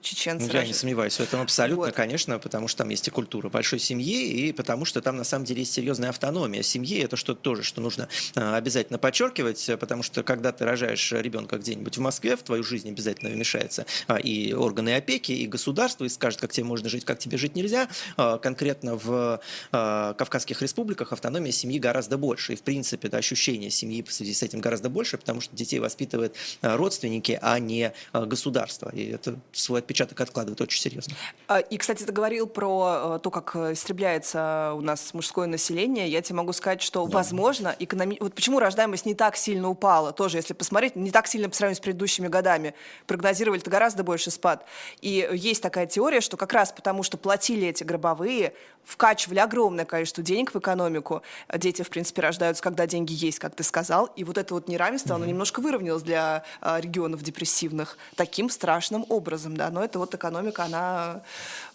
[0.00, 0.46] чеченцы.
[0.46, 1.94] Ну, я не сомневаюсь в этом абсолютно, вот.
[1.94, 5.44] конечно, потому что там есть и культура большой семьи, и потому что там на самом
[5.44, 7.02] деле есть серьезная автономия семьи.
[7.02, 11.96] Это что-то тоже, что нужно а, обязательно подчеркивать, потому что когда ты рожаешь ребенка где-нибудь
[11.96, 16.40] в Москве, в твою жизнь обязательно вмешается а, и органы опеки, и государство, и скажет,
[16.40, 17.88] как тебе можно жить, как тебе жить нельзя.
[18.16, 22.54] А, конкретно в Кавказских республиках автономия семьи гораздо больше.
[22.54, 25.78] И, в принципе, да, ощущение семьи в связи с этим гораздо больше, потому что детей
[25.78, 28.90] воспитывают родственники, а не государство.
[28.90, 31.14] И это свой свой отпечаток откладывает очень серьезно.
[31.48, 36.08] А, и, кстати, ты говорил про э, то, как э, истребляется у нас мужское население.
[36.08, 37.18] Я тебе могу сказать, что, да.
[37.18, 38.16] возможно, экономи...
[38.20, 41.78] вот почему рождаемость не так сильно упала, тоже, если посмотреть, не так сильно по сравнению
[41.78, 42.74] с предыдущими годами.
[43.06, 44.64] Прогнозировали-то гораздо больше спад.
[45.00, 48.54] И есть такая теория, что как раз потому, что платили эти гробовые,
[48.84, 51.22] вкачивали огромное количество денег в экономику.
[51.54, 54.06] Дети, в принципе, рождаются, когда деньги есть, как ты сказал.
[54.16, 59.56] И вот это вот неравенство, оно немножко выровнялось для а, регионов депрессивных таким страшным образом,
[59.56, 59.70] да.
[59.70, 61.22] Но это вот экономика, она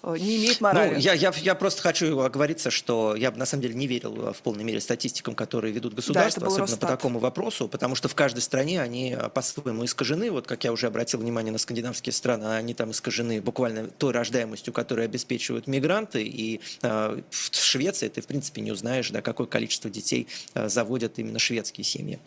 [0.03, 0.95] не имеет морали.
[0.95, 4.41] Ну, я, я, я просто хочу оговориться, что я на самом деле не верил в
[4.41, 6.79] полной мере статистикам, которые ведут государство, да, особенно Росстат.
[6.79, 10.31] по такому вопросу, потому что в каждой стране они по-своему искажены.
[10.31, 14.73] Вот как я уже обратил внимание на скандинавские страны, они там искажены буквально той рождаемостью,
[14.73, 16.23] которую обеспечивают мигранты.
[16.23, 21.19] И э, в Швеции ты, в принципе, не узнаешь, да, какое количество детей э, заводят
[21.19, 22.19] именно шведские семьи.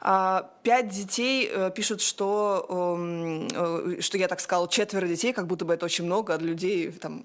[0.00, 5.46] А, пять детей э, пишут, что, эм, э, что я так сказал, четверо детей, как
[5.46, 7.15] будто бы это очень много, а для людей там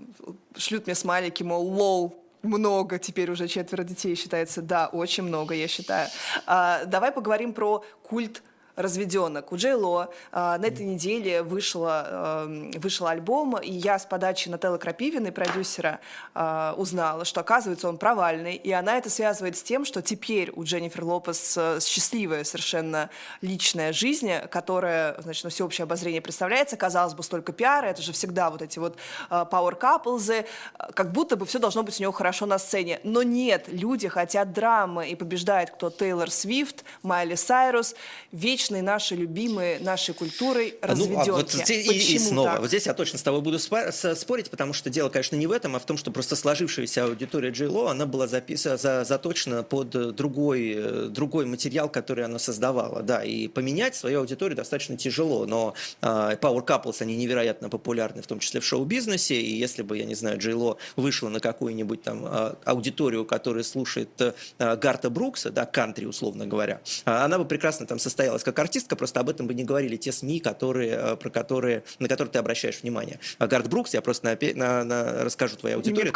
[0.55, 4.61] шлют мне смайлики, мол, лол, много, теперь уже четверо детей считается.
[4.61, 6.09] Да, очень много, я считаю.
[6.45, 8.41] А, давай поговорим про культ
[8.81, 9.51] разведенок.
[9.51, 14.49] У Джей Ло э, на этой неделе вышла, э, вышел альбом, и я с подачи
[14.49, 15.99] Нателлы Крапивиной, продюсера,
[16.35, 20.63] э, узнала, что, оказывается, он провальный, и она это связывает с тем, что теперь у
[20.63, 23.09] Дженнифер Лопес э, счастливая совершенно
[23.41, 28.49] личная жизнь, которая, значит, на всеобщее обозрение представляется, казалось бы, столько пиара, это же всегда
[28.49, 28.97] вот эти вот
[29.29, 30.45] э, power couples, э,
[30.93, 32.99] как будто бы все должно быть у него хорошо на сцене.
[33.03, 37.95] Но нет, люди хотят драмы, и побеждает кто Тейлор Свифт, Майли Сайрус,
[38.31, 41.29] вечно вечные наши любимые нашей культурой разведенки.
[41.29, 42.59] Ну, а вот здесь, и, и снова, так?
[42.61, 45.75] вот здесь я точно с тобой буду спорить, потому что дело, конечно, не в этом,
[45.75, 50.15] а в том, что просто сложившаяся аудитория Джей Ло, она была записана, за, заточена под
[50.15, 55.73] другой, э, другой материал, который она создавала, да, и поменять свою аудиторию достаточно тяжело, но
[56.01, 60.05] uh, Power Couples, они невероятно популярны, в том числе в шоу-бизнесе, и если бы, я
[60.05, 65.51] не знаю, Джей Ло вышла на какую-нибудь там uh, аудиторию, которая слушает uh, Гарта Брукса,
[65.51, 69.53] да, кантри, условно говоря, она бы прекрасно там состоялась как артистка, просто об этом бы
[69.53, 73.19] не говорили те СМИ, которые, про которые, на которые ты обращаешь внимание.
[73.39, 76.11] Гарт Брукс, я просто на, на, на, расскажу твоей аудитории.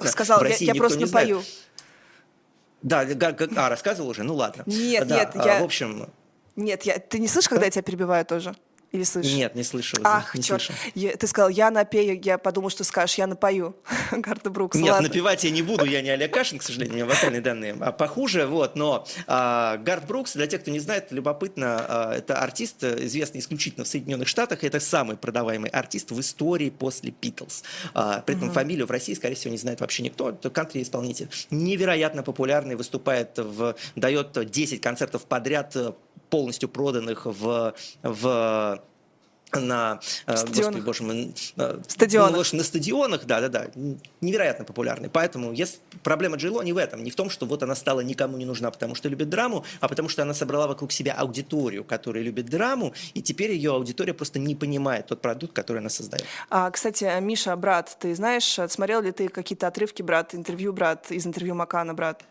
[0.00, 1.42] Мне сказал, я, я просто напою.
[2.82, 3.06] Да,
[3.56, 4.22] а, рассказывал уже?
[4.22, 4.62] Ну ладно.
[4.66, 5.60] Нет, да, нет, я...
[5.60, 6.08] В общем...
[6.56, 6.98] Нет, я...
[6.98, 8.54] ты не слышишь, когда я тебя перебиваю тоже?
[8.92, 9.32] Или слышишь?
[9.32, 10.00] Нет, не слышал.
[10.02, 10.68] Ах, не черт.
[10.94, 13.76] Я, ты сказал, я напею, я подумал, что скажешь, я напою.
[14.10, 15.08] Гарта Брукс, Нет, ладно.
[15.08, 17.92] напевать я не буду, я не Олег Кашин, к сожалению, у меня вокальные данные а
[17.92, 22.82] похуже, вот, но а, Гарт Брукс, для тех, кто не знает, любопытно, а, это артист,
[22.82, 27.62] известный исключительно в Соединенных Штатах, это самый продаваемый артист в истории после Битлз.
[27.94, 28.54] А, при этом угу.
[28.54, 31.28] фамилию в России, скорее всего, не знает вообще никто, это кантри-исполнитель.
[31.50, 35.76] Невероятно популярный, выступает, в, дает 10 концертов подряд,
[36.28, 38.82] полностью проданных в, в
[39.58, 41.34] на, э, господи, боже мой,
[41.88, 42.52] стадионах.
[42.52, 43.68] Ну, на стадионах, да-да-да,
[44.20, 45.08] невероятно популярный.
[45.10, 48.36] Поэтому если, проблема Джило не в этом, не в том, что вот она стала никому
[48.36, 52.22] не нужна, потому что любит драму, а потому что она собрала вокруг себя аудиторию, которая
[52.22, 56.24] любит драму, и теперь ее аудитория просто не понимает тот продукт, который она создает.
[56.48, 61.26] А, кстати, Миша, брат, ты знаешь, смотрел ли ты какие-то отрывки, брат, интервью, брат, из
[61.26, 62.24] интервью Макана, брат?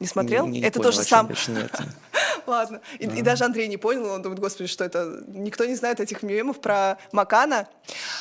[0.00, 0.46] Не смотрел?
[0.46, 1.28] Не, не это понял, тоже сам.
[1.48, 1.78] Нет.
[2.46, 2.80] Ладно.
[2.98, 5.22] И, и даже Андрей не понял, он думает, господи, что это?
[5.28, 7.68] Никто не знает этих мемов про Макана.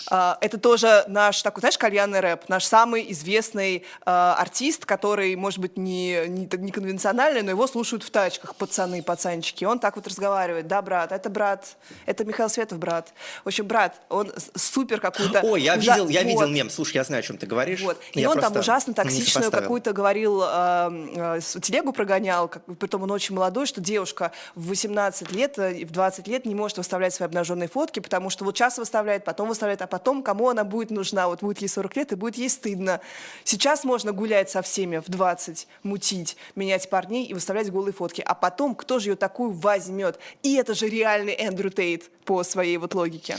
[0.10, 5.60] А, это тоже наш такой, знаешь, кальянный рэп, наш самый известный а, артист, который, может
[5.60, 9.66] быть, не, не, не конвенциональный, но его слушают в тачках пацаны, пацанчики.
[9.66, 13.14] Он так вот разговаривает, да, брат, это брат, это Михаил Светов, брат.
[13.44, 15.42] В общем, брат, он супер какую-то...
[15.42, 15.94] Ой, я ужа...
[15.94, 16.28] видел, я вот.
[16.28, 17.82] видел мем, слушай, я знаю, о чем ты говоришь.
[17.82, 18.00] Вот.
[18.14, 23.12] И я он там ужасно токсичную какую-то говорил, э, э, телегу прогонял, как, притом он
[23.12, 27.28] очень молодой, что девушка в 18 лет, э, в 20 лет не может выставлять свои
[27.28, 31.28] обнаженные фотки, потому что вот сейчас выставляет, потом выставляет, а потом кому она будет нужна?
[31.28, 33.02] Вот будет ей 40 лет, и будет ей стыдно.
[33.44, 38.22] Сейчас можно гулять со всеми в 20, мутить, менять парней и выставлять голые фотки.
[38.26, 40.20] А потом, кто же ее такую возьмет?
[40.44, 43.38] И это же реальный Эндрю Тейт по своей вот логике.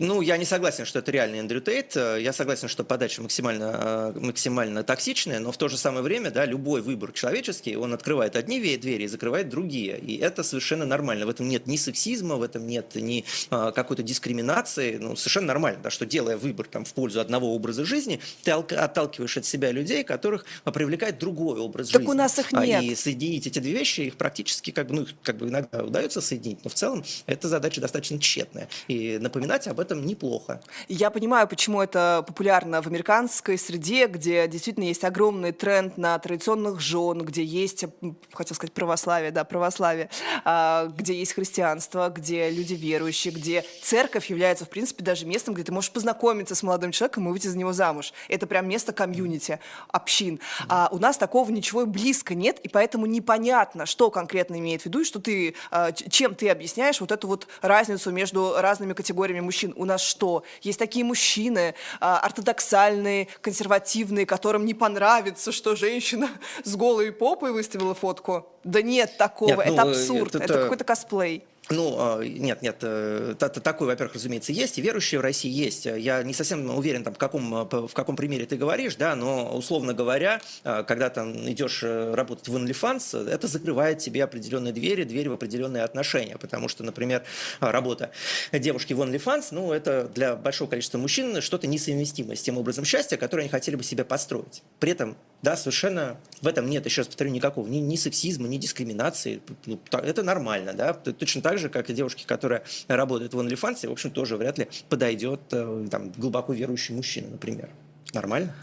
[0.00, 1.94] Ну, я не согласен, что это реальный Эндрю Тейт.
[1.94, 6.80] Я согласен, что подача максимально, максимально токсичная, но в то же самое время, да, любой
[6.80, 9.98] выбор человеческий, он открывает одни двери и закрывает другие.
[9.98, 11.26] И это совершенно нормально.
[11.26, 14.96] В этом нет ни сексизма, в этом нет ни а, какой-то дискриминации.
[14.96, 19.36] Ну, совершенно нормально, да, что делая выбор там, в пользу одного образа жизни, ты отталкиваешь
[19.36, 22.06] от себя людей, которых привлекает другой образ так жизни.
[22.06, 22.82] Так у нас их нет.
[22.82, 26.64] И соединить эти две вещи, их практически как бы, ну, как бы иногда удается соединить,
[26.64, 28.68] но в целом эта задача достаточно тщетная.
[28.88, 30.60] И напоминать об этом этом неплохо.
[30.88, 36.80] Я понимаю, почему это популярно в американской среде, где действительно есть огромный тренд на традиционных
[36.80, 37.84] жен, где есть,
[38.32, 40.10] хотел сказать, православие, да, православие,
[40.44, 45.64] а, где есть христианство, где люди верующие, где церковь является, в принципе, даже местом, где
[45.64, 48.12] ты можешь познакомиться с молодым человеком и выйти за него замуж.
[48.28, 50.40] Это прям место комьюнити, общин.
[50.68, 55.00] А у нас такого ничего близко нет, и поэтому непонятно, что конкретно имеет в виду,
[55.00, 59.72] и что ты, а, чем ты объясняешь вот эту вот разницу между разными категориями мужчин
[59.80, 60.44] у нас что?
[60.60, 66.28] Есть такие мужчины а, ортодоксальные, консервативные, которым не понравится, что женщина
[66.64, 68.46] с голой попой выставила фотку.
[68.62, 71.44] Да нет такого, нет, ну, это абсурд, это, это какой-то косплей.
[71.70, 75.86] Ну, а, нет, нет, э, такой, во-первых, разумеется, есть, и верующие в России есть.
[75.86, 79.94] Я не совсем уверен, там, в, каком, в каком примере ты говоришь, да, но, условно
[79.94, 85.34] говоря, когда там идешь э, работать в OnlyFans, это закрывает тебе определенные двери, двери в
[85.34, 87.22] определенные отношения, потому что, например,
[87.60, 88.10] работа
[88.52, 93.16] девушки в OnlyFans, ну, это для большого количества мужчин что-то несовместимое с тем образом счастья,
[93.16, 94.62] который они хотели бы себе построить.
[94.80, 98.56] При этом, да, совершенно в этом нет, еще раз повторю, никакого ни, ни сексизма, ни
[98.56, 99.40] дискриминации.
[99.66, 103.92] Ну, это нормально, да, точно так же, как и девушки, которые работают в OnlyFans, в
[103.92, 107.70] общем, тоже вряд ли подойдет э, там, глубоко верующий мужчина, например.
[108.12, 108.54] Нормально?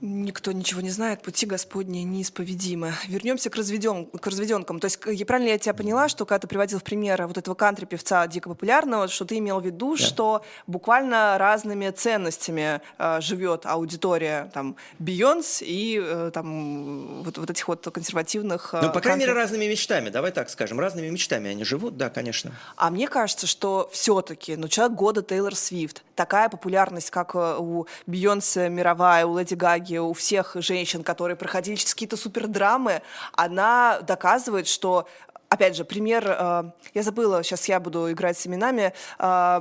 [0.00, 2.92] Никто ничего не знает, пути Господни неисповедимы.
[3.08, 4.78] Вернемся к, разведен, к разведенкам.
[4.78, 7.54] То есть, я правильно я тебя поняла, что когда ты приводил в пример вот этого
[7.54, 10.02] кантри-певца дико популярного, что ты имел в виду, да.
[10.02, 17.66] что буквально разными ценностями э, живет аудитория там Бейонс и э, там вот, вот этих
[17.66, 18.74] вот консервативных...
[18.74, 20.78] Э, ну, по крайней мере, разными мечтами, давай так скажем.
[20.78, 22.52] Разными мечтами они живут, да, конечно.
[22.76, 27.86] А мне кажется, что все-таки, ну, человек года Тейлор Свифт, такая популярность, как э, у
[28.06, 34.00] Бейонсе мировая, у Леди Гаги, психологи у всех женщин, которые проходили через какие-то супердрамы, она
[34.00, 35.06] доказывает, что
[35.48, 38.92] опять же, пример, э, я забыла, сейчас я буду играть с именами.
[39.18, 39.60] Э,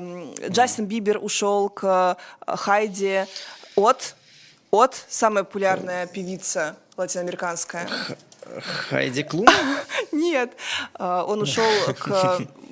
[0.49, 2.17] Джастин Бибер ушел к
[2.47, 3.25] э, Хайди
[3.75, 4.15] от,
[4.71, 7.87] от самая популярная певица латиноамериканская.
[8.89, 9.47] Хайди Клум?
[10.11, 10.51] Нет,
[10.99, 12.39] э, он ушел к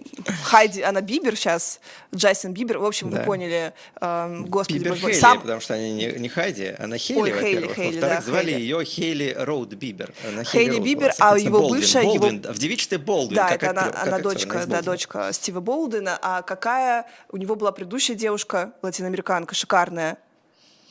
[0.43, 1.79] Хайди, она Бибер сейчас,
[2.13, 3.19] Джастин Бибер, в общем, Да.
[3.19, 7.19] вы поняли, э, господи, Бибер Хейли, сам- потому что она не, не Хайди, она Хейли,
[7.21, 7.73] Ой, Хейли.
[7.73, 8.61] Хейли, Во-вторых, да, звали Хейли.
[8.61, 10.13] ее Хейли Роуд Бибер.
[10.27, 11.81] Она Хейли Роуд Бибер, а его Болдвин.
[11.81, 12.41] бывшая, его- Болдвин.
[12.53, 15.59] В девичестве Болдвин, Да, как это она, как она актер, дочка, из да, дочка Стива
[15.59, 16.19] Болдена.
[16.21, 20.17] А какая у него была предыдущая девушка, латиноамериканка, шикарная?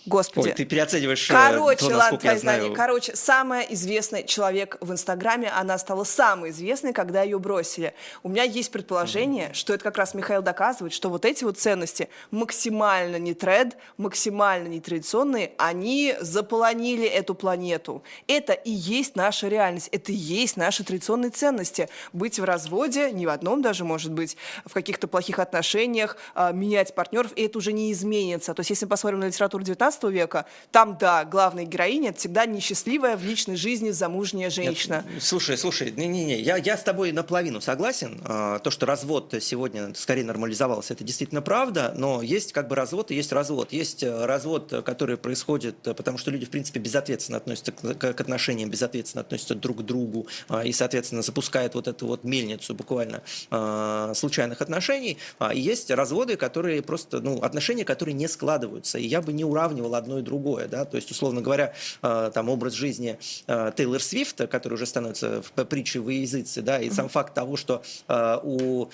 [0.04, 0.48] Господи.
[0.48, 2.60] Ой, ты переоцениваешь э, Короче, то, ладно, твои знаю.
[2.60, 2.74] знания.
[2.74, 7.94] Короче, самая известный человек в Инстаграме, она стала самой известной, когда ее бросили.
[8.24, 12.08] У меня есть предположение, что это как раз Михаил доказывает, что вот эти вот ценности
[12.32, 18.02] максимально не тред, максимально нетрадиционные, они заполонили эту планету.
[18.26, 21.88] Это и есть наша реальность, это и есть наши традиционные ценности.
[22.12, 26.94] Быть в разводе, не в одном даже, может быть, в каких-то плохих отношениях, а, менять
[26.94, 28.52] партнеров, и это уже не изменится.
[28.52, 32.46] То есть, если мы посмотрим на литературу 19 века, там, да, главная героиня— это всегда
[32.46, 35.04] несчастливая в личной жизни замужняя женщина.
[35.12, 38.20] Нет, слушай, слушай, не-не-не, я, я с тобой наполовину согласен.
[38.24, 43.10] А, То, что развод сегодня скорее нормализовался, это действительно правда, но есть как бы развод
[43.10, 43.72] и есть развод.
[43.72, 48.20] Есть э, развод, который происходит, э, потому что люди, в принципе, безответственно относятся к, к-
[48.20, 53.22] отношениям, безответственно относятся друг к другу а, и, соответственно, запускают вот эту вот мельницу буквально
[53.50, 55.18] а, случайных отношений.
[55.52, 58.98] И есть разводы, которые просто, ну, отношения, которые не складываются.
[58.98, 62.48] И я бы не уравнивал одно и другое, да, то есть, условно говоря, э, там
[62.48, 66.90] образ жизни э, Тейлор Свифта, который уже становится в п- притчей во языце, да, и
[66.90, 68.88] сам факт того, что э, у,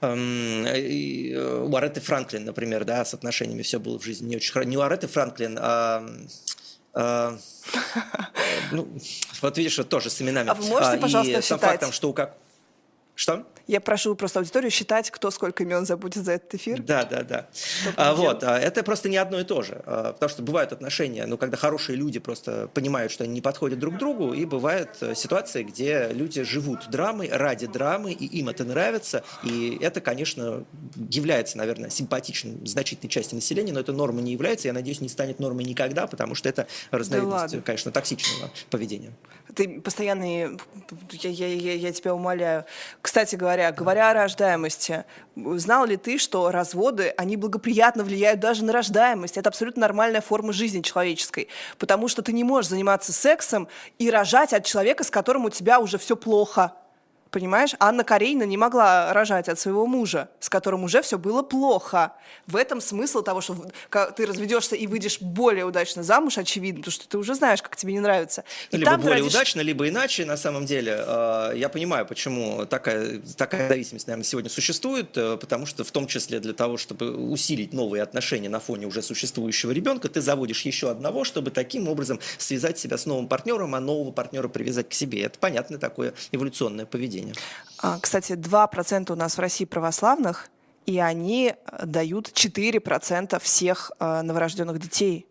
[0.00, 4.36] эм, и, э, у Ареты Франклин, например, да, с отношениями все было в жизни не
[4.36, 4.68] очень хорошо.
[4.68, 6.06] Не у Ареты Франклин, а
[6.94, 7.36] э,
[8.72, 8.88] ну,
[9.42, 10.50] вот видишь, вот тоже с именами.
[10.50, 11.60] А вы можете, и пожалуйста, сам считать?
[11.60, 12.36] фактом, что у как...
[13.14, 13.46] Что?
[13.66, 16.82] Я прошу просто аудиторию считать, кто сколько имен забудет за этот эфир.
[16.82, 17.48] Да, да, да.
[17.96, 21.24] А, вот, а, это просто не одно и то же, а, потому что бывают отношения,
[21.26, 25.14] ну, когда хорошие люди просто понимают, что они не подходят друг другу, и бывают э,
[25.14, 30.64] ситуации, где люди живут драмой ради драмы, и им это нравится, и это, конечно,
[31.08, 35.38] является, наверное, симпатичным значительной части населения, но это нормой не является, я надеюсь, не станет
[35.38, 37.62] нормой никогда, потому что это разновидность, ладно.
[37.62, 39.12] конечно, токсичного поведения.
[39.54, 40.50] Ты постоянно, я,
[41.22, 42.64] я, я, я тебя умоляю.
[43.10, 48.72] Кстати говоря, говоря о рождаемости, знал ли ты, что разводы, они благоприятно влияют даже на
[48.72, 49.36] рождаемость?
[49.36, 51.48] Это абсолютно нормальная форма жизни человеческой.
[51.76, 53.66] Потому что ты не можешь заниматься сексом
[53.98, 56.72] и рожать от человека, с которым у тебя уже все плохо.
[57.30, 62.12] Понимаешь, Анна Каренина не могла рожать от своего мужа, с которым уже все было плохо.
[62.48, 63.56] В этом смысл того, что
[64.16, 67.92] ты разведешься и выйдешь более удачно замуж, очевидно, потому что ты уже знаешь, как тебе
[67.92, 68.42] не нравится.
[68.72, 70.96] И либо там более родишь- удачно, либо иначе, на самом деле.
[71.06, 76.06] Э, Я понимаю, почему такая, такая зависимость, наверное, сегодня существует, э, потому что в том
[76.08, 80.90] числе для того, чтобы усилить новые отношения на фоне уже существующего ребенка, ты заводишь еще
[80.90, 85.22] одного, чтобы таким образом связать себя с новым партнером, а нового партнера привязать к себе.
[85.22, 87.19] Это понятное такое эволюционное поведение.
[87.82, 90.48] А, Кстати, 2% у нас в России православных,
[90.86, 95.26] и они э, дают 4% всех э, новорожденных детей.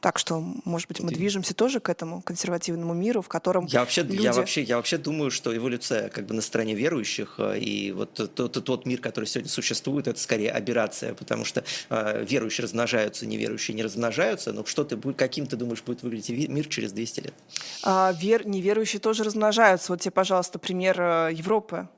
[0.00, 4.02] Так что, может быть, мы движемся тоже к этому консервативному миру, в котором Я вообще,
[4.02, 4.22] люди...
[4.22, 8.14] я, вообще, я вообще думаю, что эволюция как бы на стороне верующих, э, и вот
[8.14, 13.26] тот, тот, тот мир, который сегодня существует, это скорее аберрация, потому что э, верующие размножаются,
[13.26, 17.34] неверующие не размножаются, но что ты, каким ты думаешь будет выглядеть мир через 200 лет?
[17.82, 18.46] А, вер...
[18.46, 19.92] неверующие тоже размножаются.
[19.92, 21.88] Вот тебе, пожалуйста, пример э, Европы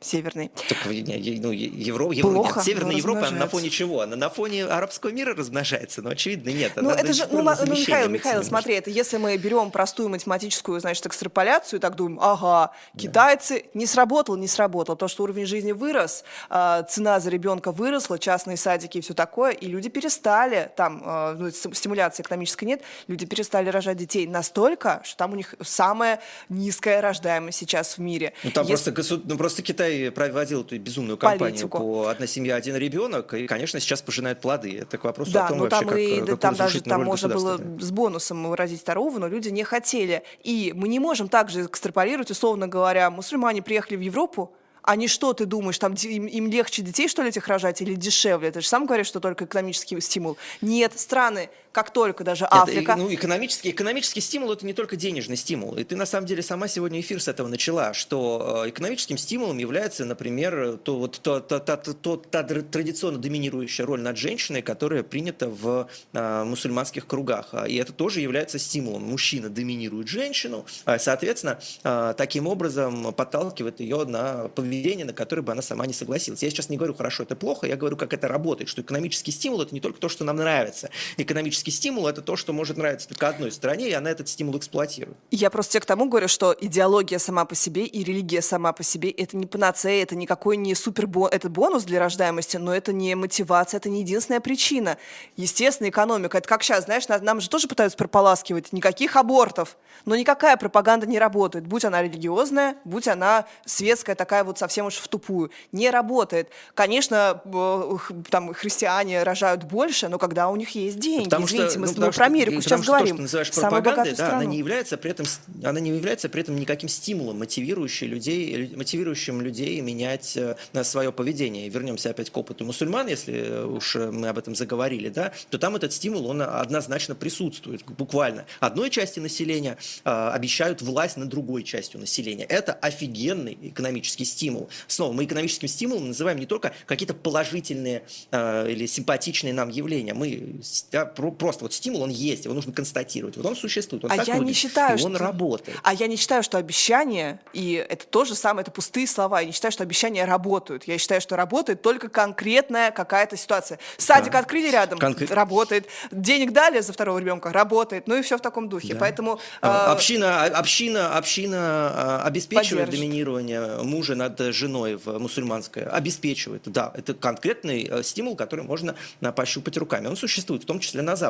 [0.00, 0.50] северной.
[0.84, 4.02] Не, е- ну, е- Евро, Евро- Плохо, нет, Северная Европа на фоне чего?
[4.02, 6.72] Она на фоне арабского мира размножается, но очевидно нет.
[6.76, 11.06] Ну, это же, ну, ну, Михаил, Михаил, смотри, это если мы берем простую математическую, значит,
[11.06, 16.24] экстраполяцию и так думаем, ага, китайцы, не сработал, не сработал, то, что уровень жизни вырос,
[16.50, 21.34] а, цена за ребенка выросла, частные садики и все такое, и люди перестали, там, а,
[21.34, 26.20] ну, ст- стимуляции экономической нет, люди перестали рожать детей настолько, что там у них самая
[26.48, 28.34] низкая рождаемость сейчас в мире.
[28.44, 31.78] Ну, там Если- просто, ну, просто Китай проводил эту безумную кампанию Политику.
[31.78, 34.78] по «одна семья, один ребенок», и, конечно, сейчас пожинает плоды.
[34.78, 36.80] Это к вопросу Да, о том, но вообще, там, как, и, э, какую там даже
[36.82, 40.22] там можно было с бонусом родить второго, но люди не хотели.
[40.42, 44.52] И мы не можем также экстраполировать, условно говоря, мусульмане приехали в Европу,
[44.86, 48.52] Они что, ты думаешь, там им, им легче детей, что ли, этих рожать или дешевле?
[48.52, 50.38] Ты же сам говоришь, что только экономический стимул.
[50.60, 52.92] Нет, страны, как только даже Африка...
[52.92, 55.76] Это, ну, экономический, экономический стимул– это не только денежный стимул.
[55.76, 59.58] И ты, на самом деле, сама сегодня эфир с этого начала, что э, экономическим стимулом
[59.58, 65.02] является, например, то, вот, то, то, то, то, та традиционно доминирующая роль над женщиной, которая
[65.02, 67.52] принята в а, мусульманских кругах.
[67.68, 69.02] И это тоже является стимулом.
[69.02, 75.52] Мужчина доминирует женщину, а, соответственно, а, таким образом подталкивает ее на поведение, на которое бы
[75.52, 76.42] она сама не согласилась.
[76.42, 79.60] Я сейчас не говорю, хорошо, это плохо, я говорю, как это работает, что экономический стимул–
[79.62, 80.88] это не только то, что нам нравится.
[81.18, 85.16] Экономический стимул– это то, что может нравиться только одной стране, и она этот стимул эксплуатирует.
[85.30, 88.82] Я просто тебе к тому говорю, что идеология сама по себе и религия сама по
[88.82, 93.14] себе– это не панацея, это никакой не супер это бонус для рождаемости, но это не
[93.14, 94.98] мотивация, это не единственная причина.
[95.36, 100.56] Естественно, экономика– это как сейчас, знаешь, нам же тоже пытаются прополаскивать, никаких абортов, но никакая
[100.56, 105.50] пропаганда не работает, будь она религиозная, будь она светская, такая вот совсем уж в тупую.
[105.72, 106.50] Не работает.
[106.74, 107.96] Конечно, э,
[108.30, 112.06] там христиане рожают больше, но когда у них есть деньги, потому извините, что, мы, ну,
[112.06, 113.08] мы про Америку сейчас что говорим.
[113.08, 115.26] То, что называешь пропагандой, да, она не является при этом,
[115.62, 121.68] она не является при этом никаким стимулом, мотивирующим людей, мотивирующим людей менять э, свое поведение.
[121.68, 125.92] Вернемся опять к опыту мусульман, если уж мы об этом заговорили, да, то там этот
[125.92, 128.46] стимул, он однозначно присутствует, буквально.
[128.60, 132.44] Одной части населения э, обещают власть над другой частью населения.
[132.44, 134.68] Это офигенный экономический стимул.
[134.86, 140.14] Снова, мы экономическим стимулом называем не только какие-то положительные э, или симпатичные нам явления.
[140.14, 140.60] Мы
[140.92, 143.36] да, про, просто вот стимул, он есть, его нужно констатировать.
[143.36, 145.24] Вот он существует, он а так я выглядит, не считаю, и он что...
[145.24, 145.78] работает.
[145.82, 149.46] А я не считаю, что обещания, и это то же самое, это пустые слова, я
[149.46, 150.84] не считаю, что обещания работают.
[150.84, 153.78] Я считаю, что работает только конкретная какая-то ситуация.
[153.98, 154.40] Садик да.
[154.40, 155.30] открыли рядом, Конкрет...
[155.30, 155.86] работает.
[156.10, 158.06] Денег дали за второго ребенка, работает.
[158.06, 158.94] Ну и все в таком духе.
[158.94, 159.00] Да.
[159.00, 159.40] Поэтому...
[159.62, 159.66] Э...
[159.66, 166.62] Община, община, община а, обеспечивает доминирование мужа над женой в мусульманской, обеспечивает.
[166.66, 168.94] Да, это конкретный э, стимул, который можно
[169.34, 170.06] пощупать руками.
[170.06, 171.25] Он существует, в том числе на Западе.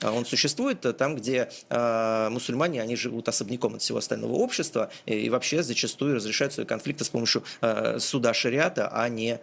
[0.00, 4.90] А он существует э, там, где э, мусульмане, они живут особняком от всего остального общества
[5.06, 7.44] и вообще зачастую разрешают свои конфликты с помощью
[7.98, 9.40] суда шариата, а не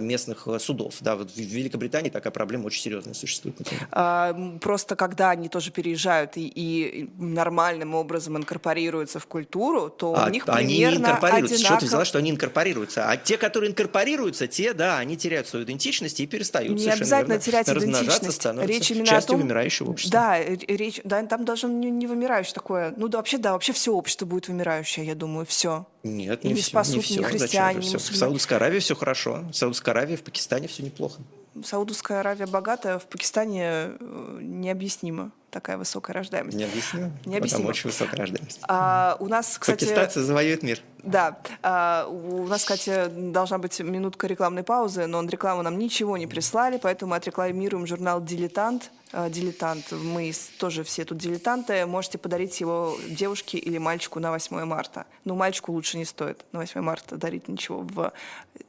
[0.00, 0.96] местных судов.
[1.00, 3.56] Да, вот в Великобритании такая проблема очень серьезная существует.
[3.90, 10.26] А, просто когда они тоже переезжают и, и нормальным образом инкорпорируются в культуру, то а,
[10.26, 11.54] у них они примерно не инкорпорируются.
[11.54, 11.76] одинаково...
[11.76, 13.08] Что ты взяла, что они инкорпорируются?
[13.08, 17.44] А те, которые инкорпорируются, те, да, они теряют свою идентичность и перестают не обязательно верно,
[17.44, 18.46] терять идентичность.
[18.62, 20.20] Речь именно частью том, вымирающего общества.
[20.20, 22.94] Да, речь, да, там даже не, не вымирающее такое.
[22.96, 25.86] Ну да, вообще, да, вообще все общество будет вымирающее, я думаю, все.
[26.02, 27.20] Нет, не, не все, спасут не все.
[27.20, 28.00] ни христиане, Зачем?
[28.00, 29.44] ни В Саудовской Аравии все хорошо.
[29.50, 31.20] В Саудовской Аравии, в Пакистане все неплохо.
[31.64, 36.56] Саудовская Аравия богатая, в Пакистане э, необъяснимо такая высокая рождаемость.
[36.56, 37.10] Необъяснимо?
[37.24, 37.62] Необъяснимо.
[37.62, 38.60] Там очень высокая рождаемость.
[38.68, 39.84] А, у нас, кстати...
[39.84, 40.80] Пакистанцы завоюют мир.
[41.02, 41.38] Да.
[41.62, 46.26] А, у нас, кстати, должна быть минутка рекламной паузы, но на рекламу нам ничего не
[46.26, 48.90] прислали, поэтому мы отрекламируем журнал «Дилетант».
[49.12, 49.92] А, «Дилетант».
[49.92, 51.86] Мы тоже все тут дилетанты.
[51.86, 55.06] Можете подарить его девушке или мальчику на 8 марта.
[55.24, 58.12] Ну, мальчику лучше не стоит на 8 марта дарить ничего в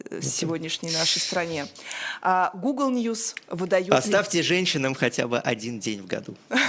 [0.10, 1.66] э, сегодняшней нашей стране.
[2.22, 3.92] А, Google News выдает...
[3.92, 6.36] Оставьте женщинам хотя бы один день в году.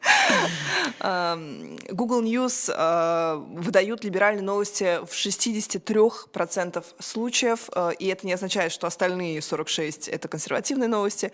[1.00, 8.86] Google News э, выдают либеральные новости в 63% случаев, э, и это не означает, что
[8.86, 11.32] остальные 46— это консервативные новости,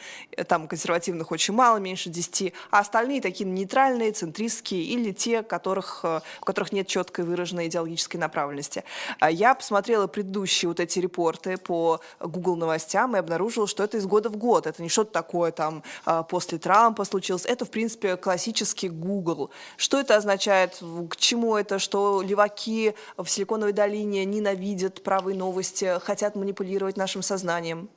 [0.48, 6.20] там консервативных очень мало, меньше 10, а остальные такие нейтральные, центристские или те, которых, э,
[6.40, 8.84] у которых нет четкой выраженной идеологической направленности.
[9.28, 14.28] Я посмотрела предыдущие вот эти репорты по Google новостям и обнаружила, что это из года
[14.28, 15.82] в год, это не что-то такое там
[16.28, 19.50] после Трампа случилось, это, в принципе, классический Google.
[19.76, 20.82] Что это означает?
[21.10, 21.78] К чему это?
[21.78, 27.88] Что леваки в Силиконовой долине ненавидят правые новости, хотят манипулировать нашим сознанием?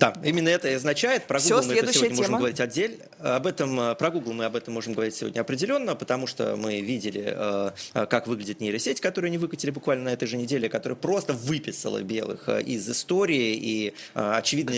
[0.00, 1.24] Да, именно это и означает.
[1.24, 2.16] Про Google мы это сегодня тема.
[2.16, 3.04] можем говорить отдельно.
[3.18, 6.80] Об этом, э, про Google мы об этом можем говорить сегодня определенно, потому что мы
[6.80, 10.96] видели, э, э, как выглядит нейросеть, которую они выкатили буквально на этой же неделе, которая
[10.96, 14.74] просто выписала белых из истории и, очевидно,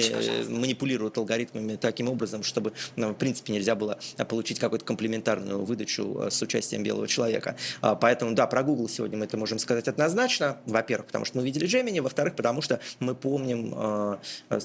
[0.49, 3.99] манипулирует алгоритмами таким образом, чтобы, ну, в принципе, нельзя было
[4.29, 7.57] получить какую-то комплементарную выдачу с участием белого человека.
[7.81, 10.59] Поэтому, да, про Google сегодня мы это можем сказать однозначно.
[10.66, 14.18] Во-первых, потому что мы видели Gemini, во-вторых, потому что мы помним
[14.49, 14.59] Э,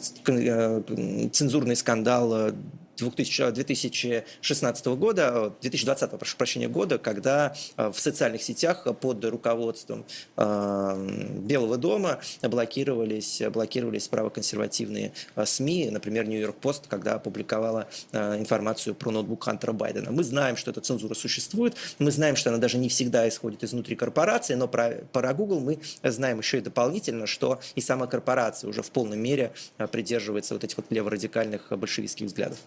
[0.48, 2.52] цензурный скандал
[2.98, 12.20] 2000, 2016 года, 2020, прошу прощения, года, когда в социальных сетях под руководством Белого дома
[12.42, 20.12] блокировались, блокировались правоконсервативные СМИ, например, Нью-Йорк Пост, когда опубликовала информацию про ноутбук Хантера Байдена.
[20.12, 23.96] Мы знаем, что эта цензура существует, мы знаем, что она даже не всегда исходит изнутри
[23.96, 28.82] корпорации, но про, про Google мы знаем еще и дополнительно, что и сама корпорация уже
[28.82, 29.52] в полной мере
[29.92, 32.58] придерживается вот этих вот леворадикальных большевистских взглядов.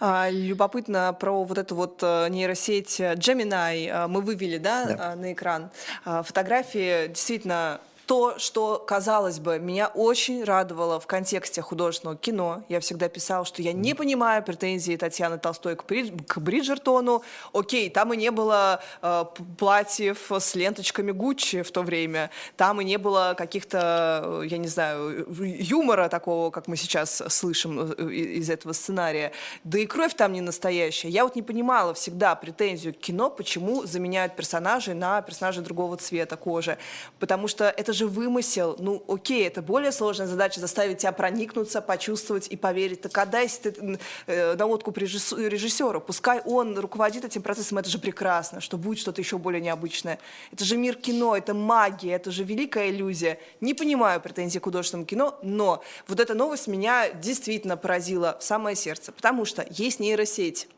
[0.00, 5.12] А, любопытно про вот эту вот э, нейросеть Gemini э, мы вывели да, да.
[5.12, 5.70] Э, на экран.
[6.04, 12.62] А, фотографии действительно то, что, казалось бы, меня очень радовало в контексте художественного кино.
[12.70, 17.22] Я всегда писала, что я не понимаю претензии Татьяны Толстой к, Бридж, к Бриджертону.
[17.52, 19.24] Окей, там и не было э,
[19.58, 22.30] платьев с ленточками Гуччи в то время.
[22.56, 28.10] Там и не было каких-то, я не знаю, юмора такого, как мы сейчас слышим э,
[28.10, 29.32] из этого сценария.
[29.64, 31.10] Да и кровь там не настоящая.
[31.10, 36.38] Я вот не понимала всегда претензию к кино, почему заменяют персонажей на персонажей другого цвета
[36.38, 36.78] кожи.
[37.18, 38.76] Потому что это же вымысел.
[38.78, 43.02] Ну, окей, это более сложная задача заставить тебя проникнуться, почувствовать и поверить.
[43.02, 46.00] Так отдайся ты э, наводку режиссера.
[46.00, 50.18] Пускай он руководит этим процессом, это же прекрасно, что будет что-то еще более необычное.
[50.52, 53.38] Это же мир кино, это магия, это же великая иллюзия.
[53.60, 58.76] Не понимаю претензий к художественному кино, но вот эта новость меня действительно поразила в самое
[58.76, 60.68] сердце, потому что есть нейросеть.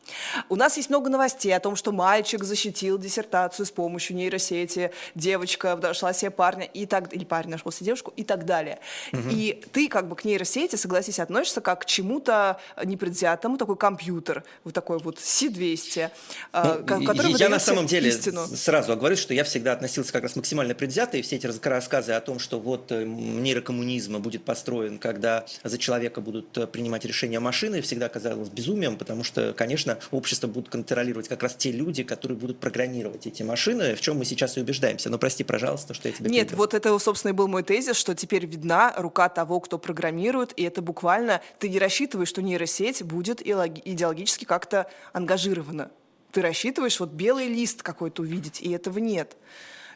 [0.49, 5.75] У нас есть много новостей о том, что мальчик защитил диссертацию с помощью нейросети, девочка
[5.75, 8.79] нашла себе парня и так или парень нашел себе девушку и так далее.
[9.13, 9.29] Угу.
[9.31, 14.73] И ты как бы к нейросети, согласись, относишься как к чему-то непредвзятому, такой компьютер, вот
[14.73, 16.09] такой вот C200,
[16.53, 18.45] а, ну, который Я на самом деле истину.
[18.47, 22.21] сразу говорю, что я всегда относился как раз максимально предвзято, и все эти рассказы о
[22.21, 27.81] том, что вот э, нейрокоммунизм будет построен, когда за человека будут э, принимать решения машины,
[27.81, 32.59] всегда казалось безумием, потому что, конечно, общество будут контролировать как раз те люди, которые будут
[32.59, 35.09] программировать эти машины, в чем мы сейчас и убеждаемся.
[35.09, 38.15] Но прости, пожалуйста, что я тебе Нет, вот это собственно, и был мой тезис, что
[38.15, 43.41] теперь видна рука того, кто программирует, и это буквально ты не рассчитываешь, что нейросеть будет
[43.45, 45.91] идеологически как-то ангажирована.
[46.31, 49.35] Ты рассчитываешь вот белый лист какой-то увидеть, и этого нет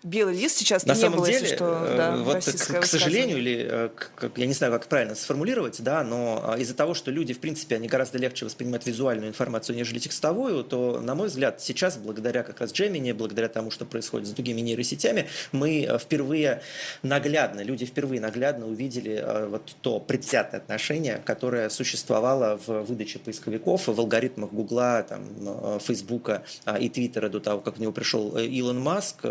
[0.05, 2.85] белый лист сейчас на не самом было, деле, если что, э, да, вот, к, к
[2.85, 6.93] сожалению, или э, как, я не знаю, как правильно сформулировать, да, но э, из-за того,
[6.93, 11.27] что люди, в принципе, они гораздо легче воспринимают визуальную информацию, нежели текстовую, то, на мой
[11.27, 16.61] взгляд, сейчас, благодаря как раз Gemini, благодаря тому, что происходит с другими нейросетями, мы впервые
[17.01, 23.99] наглядно, люди впервые наглядно увидели вот то предвзятое отношение, которое существовало в выдаче поисковиков, в
[23.99, 26.43] алгоритмах Гугла, там, Фейсбука
[26.79, 29.25] и Твиттера до того, как в него пришел Илон Маск,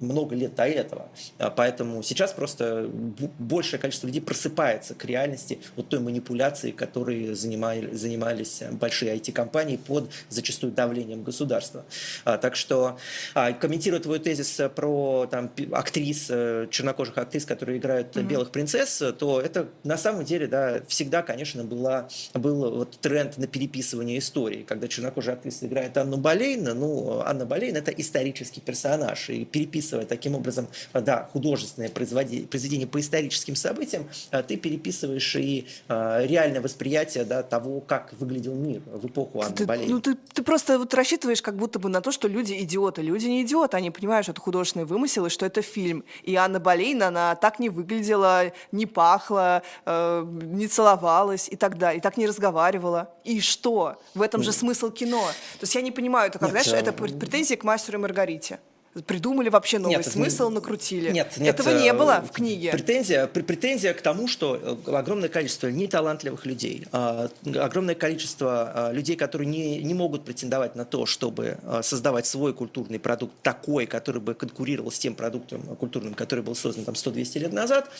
[0.00, 1.08] много лет до этого.
[1.38, 2.90] А, поэтому сейчас просто
[3.38, 10.10] большее количество людей просыпается к реальности вот той манипуляции, которой занимали, занимались большие IT-компании под
[10.28, 11.84] зачастую давлением государства.
[12.24, 12.98] А, так что,
[13.34, 18.22] а, комментируя твой тезис про там, актрис, э, чернокожих актрис, которые играют mm-hmm.
[18.22, 23.46] белых принцесс, то это на самом деле да, всегда, конечно, была, был вот тренд на
[23.46, 24.62] переписывание истории.
[24.62, 30.06] Когда чернокожая актриса играет Анну Болейн, ну, Анна Болейн– это исторический персонаж, и переписывание переписывая
[30.06, 37.24] таким образом, да, художественное произведение по историческим событиям, а ты переписываешь и а, реальное восприятие
[37.24, 39.90] да, того, как выглядел мир в эпоху Анны ты, Болейн.
[39.90, 43.02] Ну, ты, ты просто вот рассчитываешь как будто бы на то, что люди идиоты.
[43.02, 46.04] Люди не идиоты, они понимают, что это художественный вымысел и что это фильм.
[46.22, 51.98] И Анна Болейн, она так не выглядела, не пахла, э, не целовалась и так далее,
[51.98, 53.10] и так не разговаривала.
[53.24, 54.00] И что?
[54.14, 55.22] В этом же смысл кино.
[55.58, 58.60] То есть я не понимаю, это как, Нет, знаешь, это претензии к мастеру и Маргарите
[59.06, 61.10] придумали вообще новый нет, смысл, накрутили.
[61.10, 62.72] Нет, нет, Этого не было в книге.
[62.72, 69.16] Претензия, претензия к тому, что э, огромное количество неталантливых людей, а, огромное количество а, людей,
[69.16, 74.20] которые не, не могут претендовать на то, чтобы а, создавать свой культурный продукт такой, который
[74.20, 77.90] бы конкурировал с тем продуктом культурным, который был создан там 100-200 лет назад,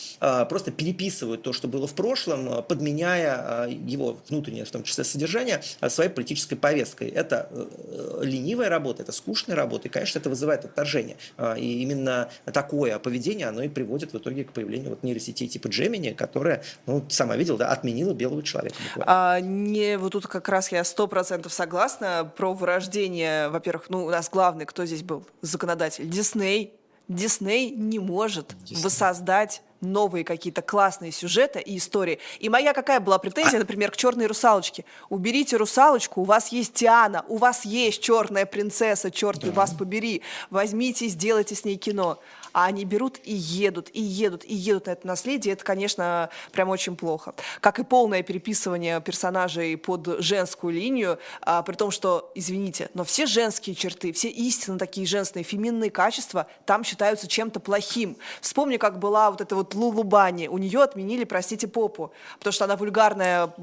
[0.49, 6.09] просто переписывают то, что было в прошлом, подменяя его внутреннее, в том числе содержание, своей
[6.09, 7.09] политической повесткой.
[7.09, 11.17] Это э, ленивая работа, это скучная работа, и, конечно, это вызывает отторжение.
[11.37, 15.67] А, и именно такое поведение, оно и приводит в итоге к появлению вот нейросетей типа
[15.67, 19.05] Gemini, которая, ну, сама видел, да, отменила белого человека буквально.
[19.07, 23.49] А, не, вот тут как раз я сто процентов согласна про вырождение.
[23.49, 25.25] Во-первых, ну, у нас главный, кто здесь был?
[25.41, 26.07] Законодатель.
[26.09, 26.73] Дисней.
[27.07, 28.83] Дисней не может Disney.
[28.83, 32.19] воссоздать новые какие-то классные сюжеты и истории.
[32.39, 34.85] И моя какая была претензия, а например, к черной русалочке?
[35.09, 39.51] Уберите русалочку, у вас есть Тиана, у вас есть черная принцесса, черт да.
[39.51, 40.21] вас побери.
[40.49, 42.19] Возьмите и сделайте с ней кино
[42.53, 46.69] а они берут и едут, и едут, и едут на это наследие, это, конечно, прям
[46.69, 47.33] очень плохо.
[47.59, 53.25] Как и полное переписывание персонажей под женскую линию, а, при том, что, извините, но все
[53.25, 58.17] женские черты, все истинно такие женственные, феминные качества там считаются чем-то плохим.
[58.41, 62.65] Вспомни, как была вот эта вот Лулу Бани, у нее отменили, простите, попу, потому что
[62.65, 63.53] она вульгарная,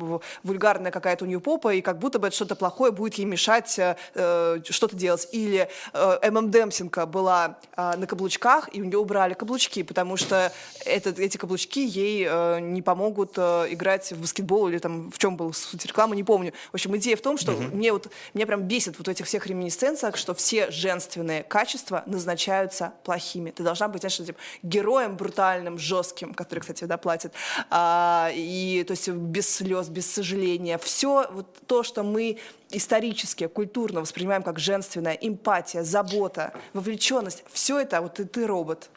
[0.42, 3.78] вульгарная какая-то у нее попа, и как будто бы это что-то плохое будет ей мешать
[3.78, 5.28] э, э что-то делать.
[5.32, 10.52] Или э, ММ Демсенко была э, на каблучках, и у нее убрали каблучки, потому что
[10.84, 15.36] этот, эти каблучки ей э, не помогут э, играть в баскетбол или там в чем
[15.36, 16.52] был суть рекламы, не помню.
[16.70, 17.74] В общем, идея в том, что uh-huh.
[17.74, 22.92] мне вот меня прям бесит вот в этих всех реминисценциях, что все женственные качества назначаются
[23.04, 23.50] плохими.
[23.50, 27.32] Ты должна быть, знаешь, этим героем брутальным, жестким, который, кстати, да, платит,
[27.70, 30.78] а, и то есть без слез, без сожаления.
[30.78, 32.38] Все вот то, что мы
[32.70, 38.90] исторически, культурно воспринимаем как женственная эмпатия, забота, вовлеченность, все это вот и ты робот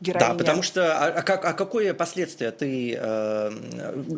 [0.00, 0.30] героиня.
[0.30, 3.50] Да, потому что а, а, как, а какое последствие ты, э,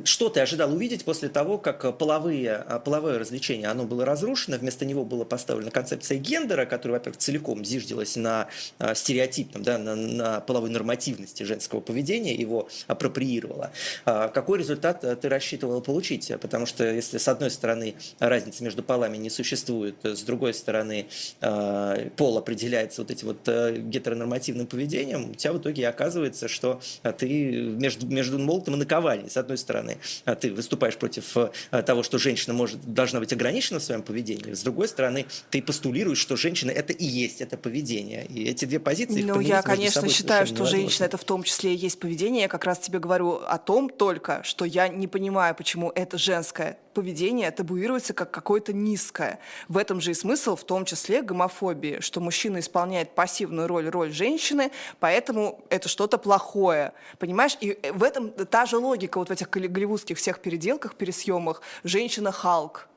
[0.04, 4.84] что ты ожидал увидеть после того, как половые, а, половое развлечение, оно было разрушено, вместо
[4.84, 10.40] него была поставлена концепция гендера, которая, во-первых, целиком зиждилась на э, стереотипном, да, на, на
[10.40, 13.72] половой нормативности женского поведения, его апроприировала.
[14.06, 16.32] Э, какой результат ты рассчитывал получить?
[16.40, 21.06] Потому что если с одной стороны разницы между полами не существует, с другой стороны
[21.40, 26.48] э, пол определяется вот этим вот э, гетеронормативным поведением, у тебя в итоге итоге оказывается,
[26.48, 29.30] что а, ты между, между молотом и наковальней.
[29.30, 33.78] С одной стороны, а, ты выступаешь против а, того, что женщина может, должна быть ограничена
[33.80, 34.52] в своем поведении.
[34.52, 38.26] С другой стороны, ты постулируешь, что женщина– это и есть это поведение.
[38.26, 39.22] И эти две позиции…
[39.22, 42.42] Ну, я, конечно, считаю, что женщина– это в том числе и есть поведение.
[42.42, 46.78] Я как раз тебе говорю о том только, что я не понимаю, почему это женское
[46.92, 49.38] поведение табуируется как какое-то низкое.
[49.68, 54.12] В этом же и смысл, в том числе гомофобии, что мужчина исполняет пассивную роль, роль
[54.12, 54.70] женщины,
[55.00, 56.92] поэтому это что-то плохое.
[57.18, 57.56] Понимаешь?
[57.60, 61.62] И в этом та же логика вот в этих голливудских всех переделках, пересъемах.
[61.84, 62.88] Женщина-Халк.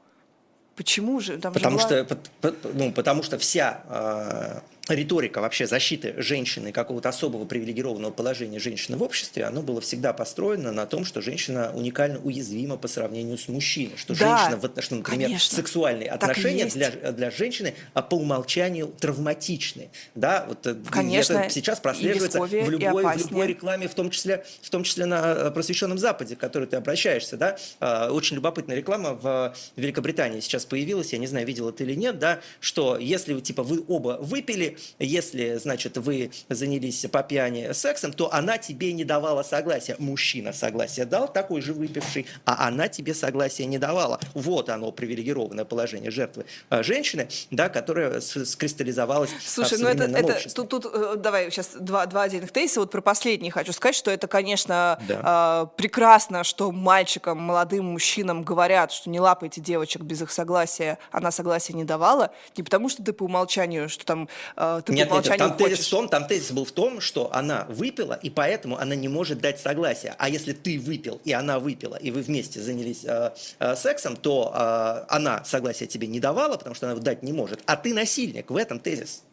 [0.75, 1.37] Почему же?
[1.37, 2.05] Там потому, же была...
[2.05, 8.97] что, ну, потому что вся э, риторика вообще защиты женщины, какого-то особого привилегированного положения женщины
[8.97, 13.47] в обществе, оно было всегда построено на том, что женщина уникально уязвима по сравнению с
[13.47, 18.15] мужчиной, что да, женщина, в, что, например, конечно, сексуальные отношения для, для женщины а по
[18.15, 19.89] умолчанию травматичны.
[20.13, 24.45] Да, вот э, конечно, это сейчас прослеживается в любой, в любой рекламе, в том числе,
[24.61, 27.37] в том числе на э, просвещенном Западе, к которой ты обращаешься.
[27.37, 27.57] Да?
[27.79, 32.19] А, очень любопытная реклама в Великобритании сейчас появилась, я не знаю, видел это или нет,
[32.19, 38.33] да, что если типа вы оба выпили, если, значит, вы занялись по пьяни сексом, то
[38.33, 39.95] она тебе не давала согласия.
[39.99, 44.19] Мужчина согласие дал, такой же выпивший, а она тебе согласия не давала.
[44.33, 50.53] Вот оно, привилегированное положение жертвы а, женщины, да, которая скристаллизовалась Слушай, в ну это, это
[50.53, 52.79] тут, тут э, давай сейчас два, два отдельных тейса.
[52.79, 55.67] Вот про последний хочу сказать, что это, конечно, да.
[55.73, 60.97] э, прекрасно, что мальчикам, молодым мужчинам говорят, что не лапайте девочек без их согласия.
[61.11, 62.31] Она согласия не давала.
[62.57, 65.69] Не потому, что ты по умолчанию, что там э, э, ты нет, нет, там хочешь.
[65.69, 69.07] тезис в том, там тезис был в том, что она выпила, и поэтому она не
[69.07, 70.15] может дать согласие.
[70.17, 74.51] А если ты выпил, и она выпила, и вы вместе занялись э, э, сексом, то
[74.53, 78.49] э, она согласия тебе не давала, потому что она дать не может, а ты насильник.
[78.49, 79.23] В этом тезис.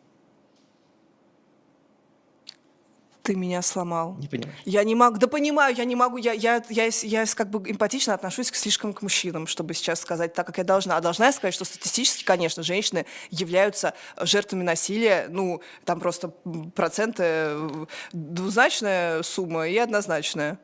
[3.22, 4.16] Ты меня сломал.
[4.18, 4.56] Не понимаю.
[4.64, 8.14] Я не могу, да понимаю, я не могу, я, я, я, я как бы эмпатично
[8.14, 10.96] отношусь к, слишком к мужчинам, чтобы сейчас сказать так, как я должна.
[10.96, 16.28] А должна я сказать, что статистически, конечно, женщины являются жертвами насилия, ну, там просто
[16.74, 20.58] проценты, э, двузначная сумма и однозначная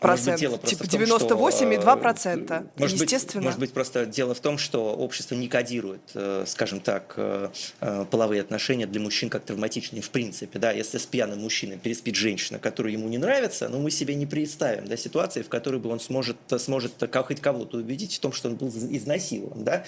[0.00, 3.40] процент, дело типа 98,2 процента, может естественно.
[3.40, 7.48] Быть, может быть, просто дело в том, что общество не кодирует, э, скажем так, э,
[7.80, 10.58] э, половые отношения для мужчин как травматичные в принципе.
[10.58, 10.72] Да?
[10.72, 14.86] Если с пьяным мужчиной переспит женщина, которая ему не нравится, ну, мы себе не представим
[14.86, 16.92] да, ситуации, в которой бы он сможет, сможет
[17.26, 19.64] хоть кого-то убедить в том, что он был изнасилован.
[19.64, 19.84] Да?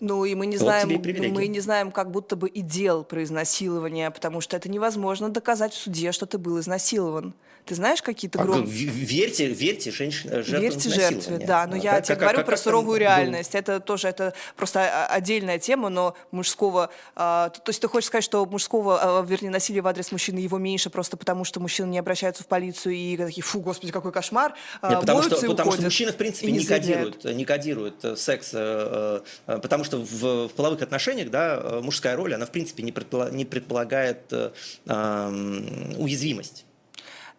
[0.00, 0.88] Ну и мы не вот знаем,
[1.32, 5.72] мы не знаем, как будто бы и дел про изнасилование, потому что это невозможно доказать
[5.72, 7.34] в суде, что ты был изнасилован.
[7.64, 8.42] Ты знаешь какие-то.
[8.42, 11.66] А, верьте, верьте женщине, жертве Верьте жертве, да.
[11.66, 13.52] Но а, я как, тебе как, говорю как, про суровую реальность.
[13.52, 13.58] Был...
[13.60, 16.90] Это тоже это просто отдельная тема, но мужского...
[17.16, 20.58] А, то, есть ты хочешь сказать, что мужского, а, вернее, насилия в адрес мужчины его
[20.58, 24.54] меньше просто потому, что мужчины не обращаются в полицию и такие, фу, господи, какой кошмар,
[24.82, 28.50] Нет, потому что, потому что мужчины, в принципе, не, не кодируют, не кодируют э, секс,
[28.52, 32.92] э, э, потому что в, в половых отношениях, да, мужская роль, она, в принципе, не,
[32.92, 34.50] предполагает, не предполагает э,
[35.96, 36.63] уязвимость.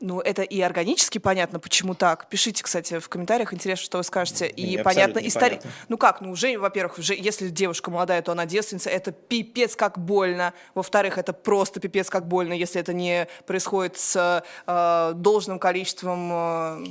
[0.05, 2.29] Ну, это и органически понятно, почему так.
[2.29, 4.45] Пишите, кстати, в комментариях, интересно, что вы скажете.
[4.45, 5.55] И Мне понятно, абсолютно истори...
[5.55, 5.71] непонятно.
[5.89, 9.97] Ну как, ну уже, во-первых, уже, если девушка молодая, то она девственница, это пипец как
[9.97, 10.53] больно.
[10.75, 16.85] Во-вторых, это просто пипец как больно, если это не происходит с э, должным количеством э,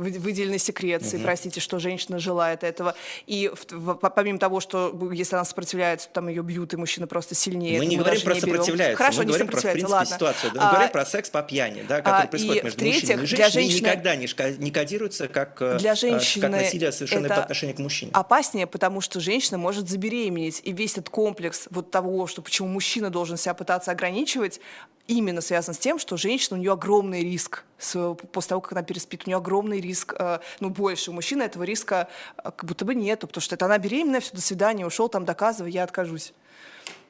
[0.00, 2.94] выделенной секреции, простите, что женщина желает этого.
[3.26, 6.76] И в- в- по- помимо того, что если она сопротивляется, то там ее бьют, и
[6.76, 7.78] мужчина просто сильнее.
[7.78, 10.14] Мы не говорим про не сопротивляется, Хорошо, мы говорим про, в принципе, ладно.
[10.14, 10.52] ситуацию.
[10.54, 13.26] Мы А, говорим про секс по пьяни, да, который а, происходит между мужчиной и для
[13.26, 14.28] женщиной, и женщины- никогда не,
[14.58, 18.10] не кодируется как, э, Для э, женщины как насилие совершенно это по отношению к мужчине.
[18.14, 20.60] опаснее, потому что женщина может забеременеть.
[20.64, 24.60] И весь этот комплекс вот того, что почему мужчина должен себя пытаться ограничивать,
[25.10, 27.64] именно связан с тем, что женщина, у нее огромный риск
[28.32, 31.10] после того, как она переспит, у нее огромный риск, э, ну, больше.
[31.10, 32.08] У мужчины этого риска
[32.38, 35.24] э, как будто бы нету, потому что это она беременная, все, до свидания, ушел, там,
[35.24, 36.32] доказывай, я откажусь.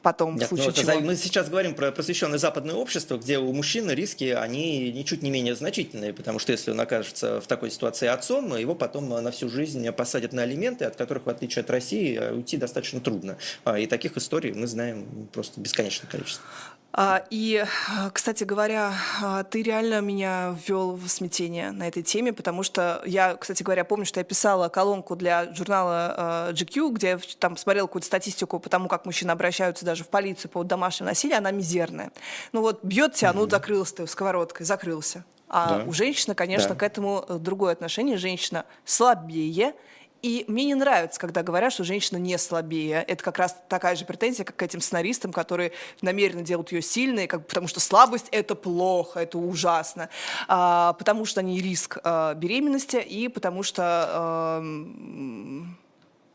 [0.03, 0.95] Потом, в Нет, ну, случае чего.
[0.95, 5.31] за- Мы сейчас говорим про просвещенное западное общество, где у мужчин риски, они ничуть не
[5.31, 9.51] менее значительные, потому что если он окажется в такой ситуации отцом, его потом на всю
[9.51, 13.37] жизнь посадят на алименты, от которых, в отличие от России, уйти достаточно трудно.
[13.65, 16.47] А, И таких историй мы знаем просто бесконечное количество.
[16.93, 17.65] А, И,
[18.13, 23.37] кстати говоря, а, ты реально меня ввел в смятение на этой теме, потому что я,
[23.37, 27.87] кстати говоря, помню, что я писала колонку для журнала а, GQ, где я там смотрела
[27.87, 32.11] какую-то статистику по тому, как мужчины обращаются даже в полицию по домашнему насилию, она мизерная.
[32.53, 35.25] Ну вот бьет тебя, ну закрылся ты сковородкой, закрылся.
[35.49, 35.85] А Да.
[35.85, 36.75] у женщины, конечно, Да.
[36.77, 38.17] к этому другое отношение.
[38.17, 39.75] Женщина слабее,
[40.23, 43.05] и мне не нравится, когда говорят, что женщина не слабее.
[43.07, 47.27] Это как раз такая же претензия, как к этим сценаристам, которые намеренно делают ее сильной,
[47.27, 50.09] как, потому что слабость— это плохо, это ужасно.
[50.49, 54.59] А, потому что они риск а, беременности, и потому что...
[54.59, 55.77] ам,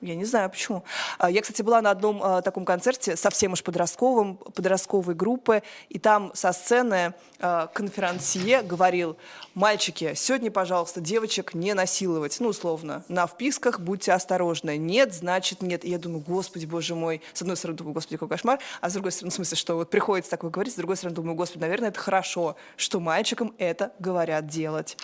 [0.05, 0.83] я не знаю почему.
[1.17, 5.99] А, Я, кстати, была на одном а, таком концерте, совсем уж подростковом, подростковой группы, и
[5.99, 9.17] там со сцены а, конферансье говорил,
[9.53, 14.77] мальчики, сегодня, пожалуйста, девочек не насиловать, ну, условно, на вписках будьте осторожны.
[14.77, 15.83] Нет, значит нет.
[15.85, 17.21] И я думаю, господи, боже мой.
[17.33, 19.89] С одной стороны, думаю, господи, какой кошмар, а с другой стороны, в смысле, что вот
[19.89, 24.47] приходится такое говорить, с другой стороны, думаю, господи, наверное, это хорошо, что мальчикам это говорят
[24.47, 24.97] делать.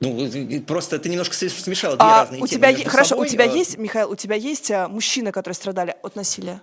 [0.00, 3.10] Ну, и- просто ты немножко с- смешала две А, разные у темы тебя е- хорошо,
[3.10, 3.26] собой.
[3.26, 6.60] у тебя А, есть, Михаил, у тебя есть а, мужчины, которые страдали от насилия?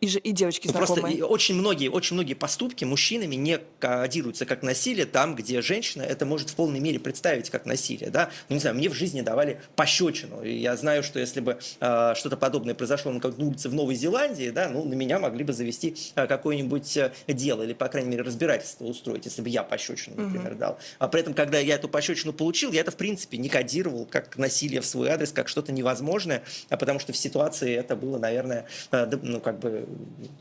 [0.00, 1.18] И, же, и девочки Ну, просто знакомые?
[1.18, 6.24] и очень многие, очень многие поступки мужчинами не кодируются как насилие там, где женщина это
[6.24, 8.10] может в полной мере представить как насилие.
[8.10, 8.30] Да?
[8.48, 10.42] Ну, не знаю, мне в жизни давали пощечину.
[10.42, 14.48] И я знаю, что если бы э, что-то подобное произошло на улице в Новой Зеландии,
[14.48, 18.22] да, ну, на меня могли бы завести э, какое-нибудь э, дело или, по крайней мере,
[18.22, 20.78] разбирательство устроить, если бы я пощечину, например, дал.
[20.98, 24.38] А при этом, когда я эту пощечину получил, я это, в принципе, не кодировал как
[24.38, 28.66] насилие в свой адрес, как что-то невозможное, а потому что в ситуации это было, наверное,
[28.92, 29.86] э, ну, как бы,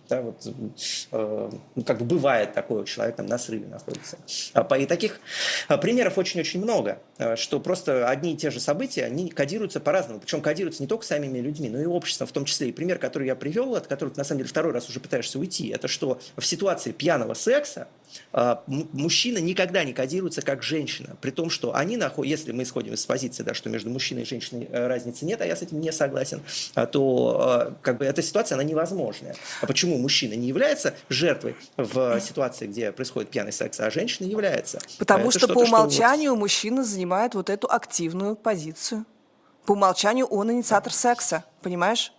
[0.08, 0.46] да, вот,
[1.12, 4.18] э, ну, как бы бывает такое, человек там на срыве находится.
[4.54, 5.20] А И таких
[5.68, 10.20] э, примеров очень-очень много, э, что просто одни и те же события, они кодируются по-разному,
[10.20, 12.70] причем кодируются не только самими людьми, но и обществом в том числе.
[12.70, 15.38] И пример, который я привел, от которого ты, на самом деле, второй раз уже пытаешься
[15.40, 17.99] уйти, это что в ситуации пьяного секса а,
[18.68, 23.06] мужчина никогда не кодируется как женщина, при том, что они находят, если мы исходим из
[23.06, 25.92] позиции, да, что между мужчиной и женщиной э, разницы нет, а я с этим не
[25.92, 26.42] согласен,
[26.76, 29.36] а, то э, как бы эта ситуация, она невозможная.
[29.62, 34.80] А почему мужчина не является жертвой в ситуации, где происходит пьяный секс, а женщина является?
[34.98, 39.06] Потому Это что по умолчанию мужчина занимает вот эту активную позицию.
[39.66, 42.14] По умолчанию он инициатор секса, понимаешь?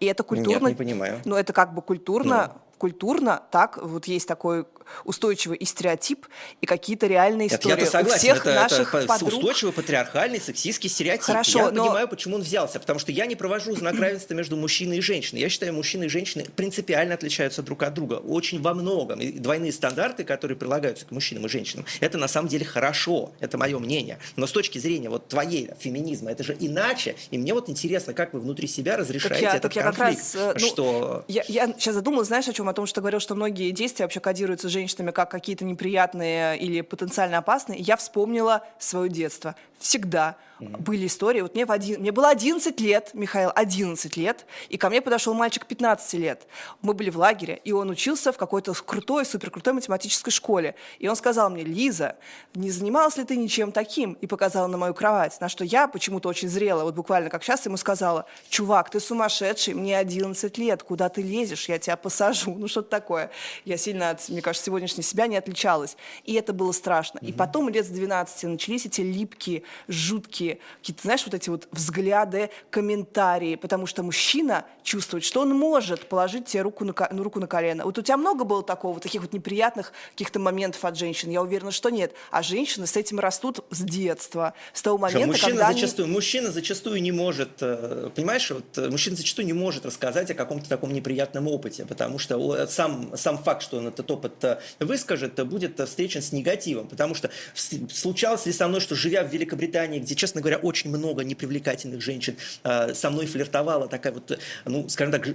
[0.00, 0.68] И это культурно.
[0.68, 1.20] не понимаю.
[1.24, 4.64] Ну, это как бы культурно, культурно, так, вот есть такой
[5.04, 6.26] устойчивый и стереотип,
[6.60, 7.76] и какие-то реальные Нет, истории.
[7.80, 9.32] я-то согласен, У всех это, наших это подруг...
[9.32, 11.24] устойчивый патриархальный сексистский стереотип.
[11.24, 14.56] Хорошо, я но- понимаю, почему он взялся, потому что я не провожу знак равенства между
[14.56, 15.40] мужчиной и женщиной.
[15.40, 19.20] Я считаю, мужчины и женщины принципиально отличаются друг от друга, очень во многом.
[19.20, 23.58] И двойные стандарты, которые прилагаются к мужчинам и женщинам, это на самом деле хорошо, это
[23.58, 24.20] мое мнение.
[24.36, 27.16] Но с точки зрения вот твоей феминизма, это же иначе.
[27.32, 30.34] И мне вот интересно, как вы внутри себя разрешаете я- этот так я как конфликт,
[30.34, 32.65] раз, э, ну, что Я, я сейчас задумалась, знаешь, о чем?
[32.68, 37.38] О том, что говорил, что многие действия вообще кодируются женщинами как какие-то неприятные или потенциально
[37.38, 37.78] опасные.
[37.80, 39.54] Я вспомнила свое детство.
[39.78, 41.42] Всегда были истории.
[41.42, 45.34] Вот мне, в один, мне было 11 лет, Михаил, 11 лет, и ко мне подошел
[45.34, 46.46] мальчик 15 лет.
[46.80, 50.74] Мы были в лагере, и он учился в какой-то крутой, суперкрутой математической школе.
[50.98, 52.16] И он сказал мне, Лиза,
[52.54, 54.14] не занималась ли ты ничем таким?
[54.14, 55.38] И показал на мою кровать.
[55.40, 59.74] На что я почему-то очень зрела, вот буквально как сейчас ему сказала, чувак, ты сумасшедший,
[59.74, 62.54] мне 11 лет, куда ты лезешь, я тебя посажу.
[62.58, 63.30] ну, что-то такое.
[63.64, 65.96] Я сильно от, мне кажется, сегодняшней себя не отличалась.
[66.24, 67.18] И это было страшно.
[67.20, 72.50] И потом лет с 12 начались эти липкие, жуткие, какие-то, знаешь, вот эти вот взгляды,
[72.70, 77.46] комментарии, потому что мужчина чувствует, что он может положить тебе руку на, ну, руку на
[77.46, 77.84] колено.
[77.84, 81.30] Вот у тебя много было такого, таких вот неприятных каких-то моментов от женщин?
[81.30, 82.12] Я уверена, что нет.
[82.30, 86.14] А женщины с этим растут с детства, с того момента, мужчина когда зачастую, они...
[86.14, 90.68] Мужчина зачастую не может, э, понимаешь, вот, э, мужчина зачастую не может рассказать о каком-то
[90.68, 95.80] таком неприятном опыте, потому что сам, сам факт, что он этот опыт э, выскажет, будет
[95.80, 100.40] встречен с негативом, потому что случалось ли со мной, что живя в Великобритании, где, честно
[100.40, 105.26] говоря, очень много непривлекательных женщин, со мной флиртовала такая вот, ну, скажем так,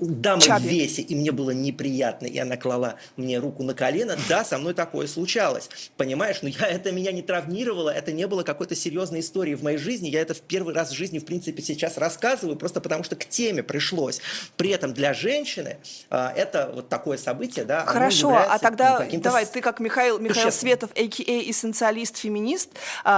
[0.00, 0.68] дама Чаби.
[0.68, 4.58] в весе, и мне было неприятно, и она клала мне руку на колено, да, со
[4.58, 9.20] мной такое случалось, понимаешь, но я, это меня не травмировало, это не было какой-то серьезной
[9.20, 12.56] историей в моей жизни, я это в первый раз в жизни, в принципе, сейчас рассказываю,
[12.56, 14.20] просто потому что к теме пришлось.
[14.56, 15.78] При этом для женщины
[16.10, 20.52] а, это вот такое событие, да, Хорошо, а тогда ну, давай, ты как Михаил, Михаил
[20.52, 21.50] Светов, а.к.а.
[21.50, 22.70] эссенциалист, феминист,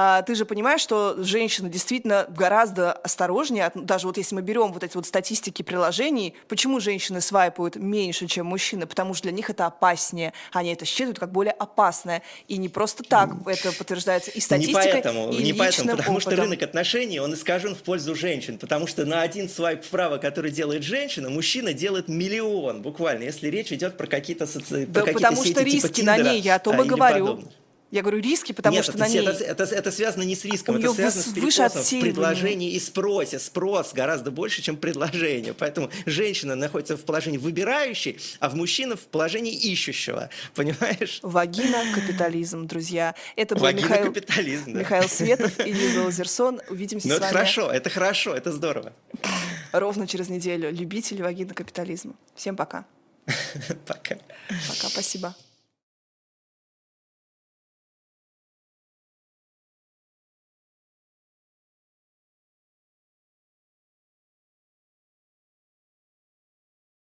[0.04, 4.82] а, ты же понимаешь, что женщины действительно гораздо осторожнее, даже вот если мы берем вот
[4.82, 8.86] эти вот статистики приложений, почему женщины свайпают меньше, чем мужчины?
[8.88, 13.04] Потому что для них это опаснее, они это считают как более опасное, и не просто
[13.04, 16.32] так это подтверждается и статистикой, не поэтому, и не поэтому, потому опытом.
[16.32, 20.50] что рынок отношений, он искажен в пользу женщин, потому что на один свайп вправо, который
[20.50, 24.84] делает женщина, мужчина делает миллион, буквально, если речь идет про какие-то соци...
[24.86, 27.26] да, про потому что сети, риски типа на ней, я о том и говорю.
[27.26, 27.52] Подобных.
[27.92, 29.18] Я говорю риски, потому Нет, что это, на ней...
[29.20, 33.38] Это, это, это связано не с риском, это связано с перекосом в предложении и спросе.
[33.38, 35.52] Спрос гораздо больше, чем предложение.
[35.52, 40.30] Поэтому женщина находится в положении выбирающей, а в мужчина в положении ищущего.
[40.54, 41.20] Понимаешь?
[41.22, 43.14] Вагина капитализм, друзья.
[43.36, 44.80] Это был Вагина Михаил, капитализм, да.
[44.80, 46.62] Михаил Светов и Лиза Лазерсон.
[46.70, 47.34] Увидимся Но с это вами.
[47.34, 48.94] хорошо, это хорошо, это здорово.
[49.72, 50.72] Ровно через неделю.
[50.72, 52.14] Любители вагина капитализма.
[52.34, 52.86] Всем пока.
[53.86, 54.16] Пока.
[54.48, 55.36] Пока, спасибо.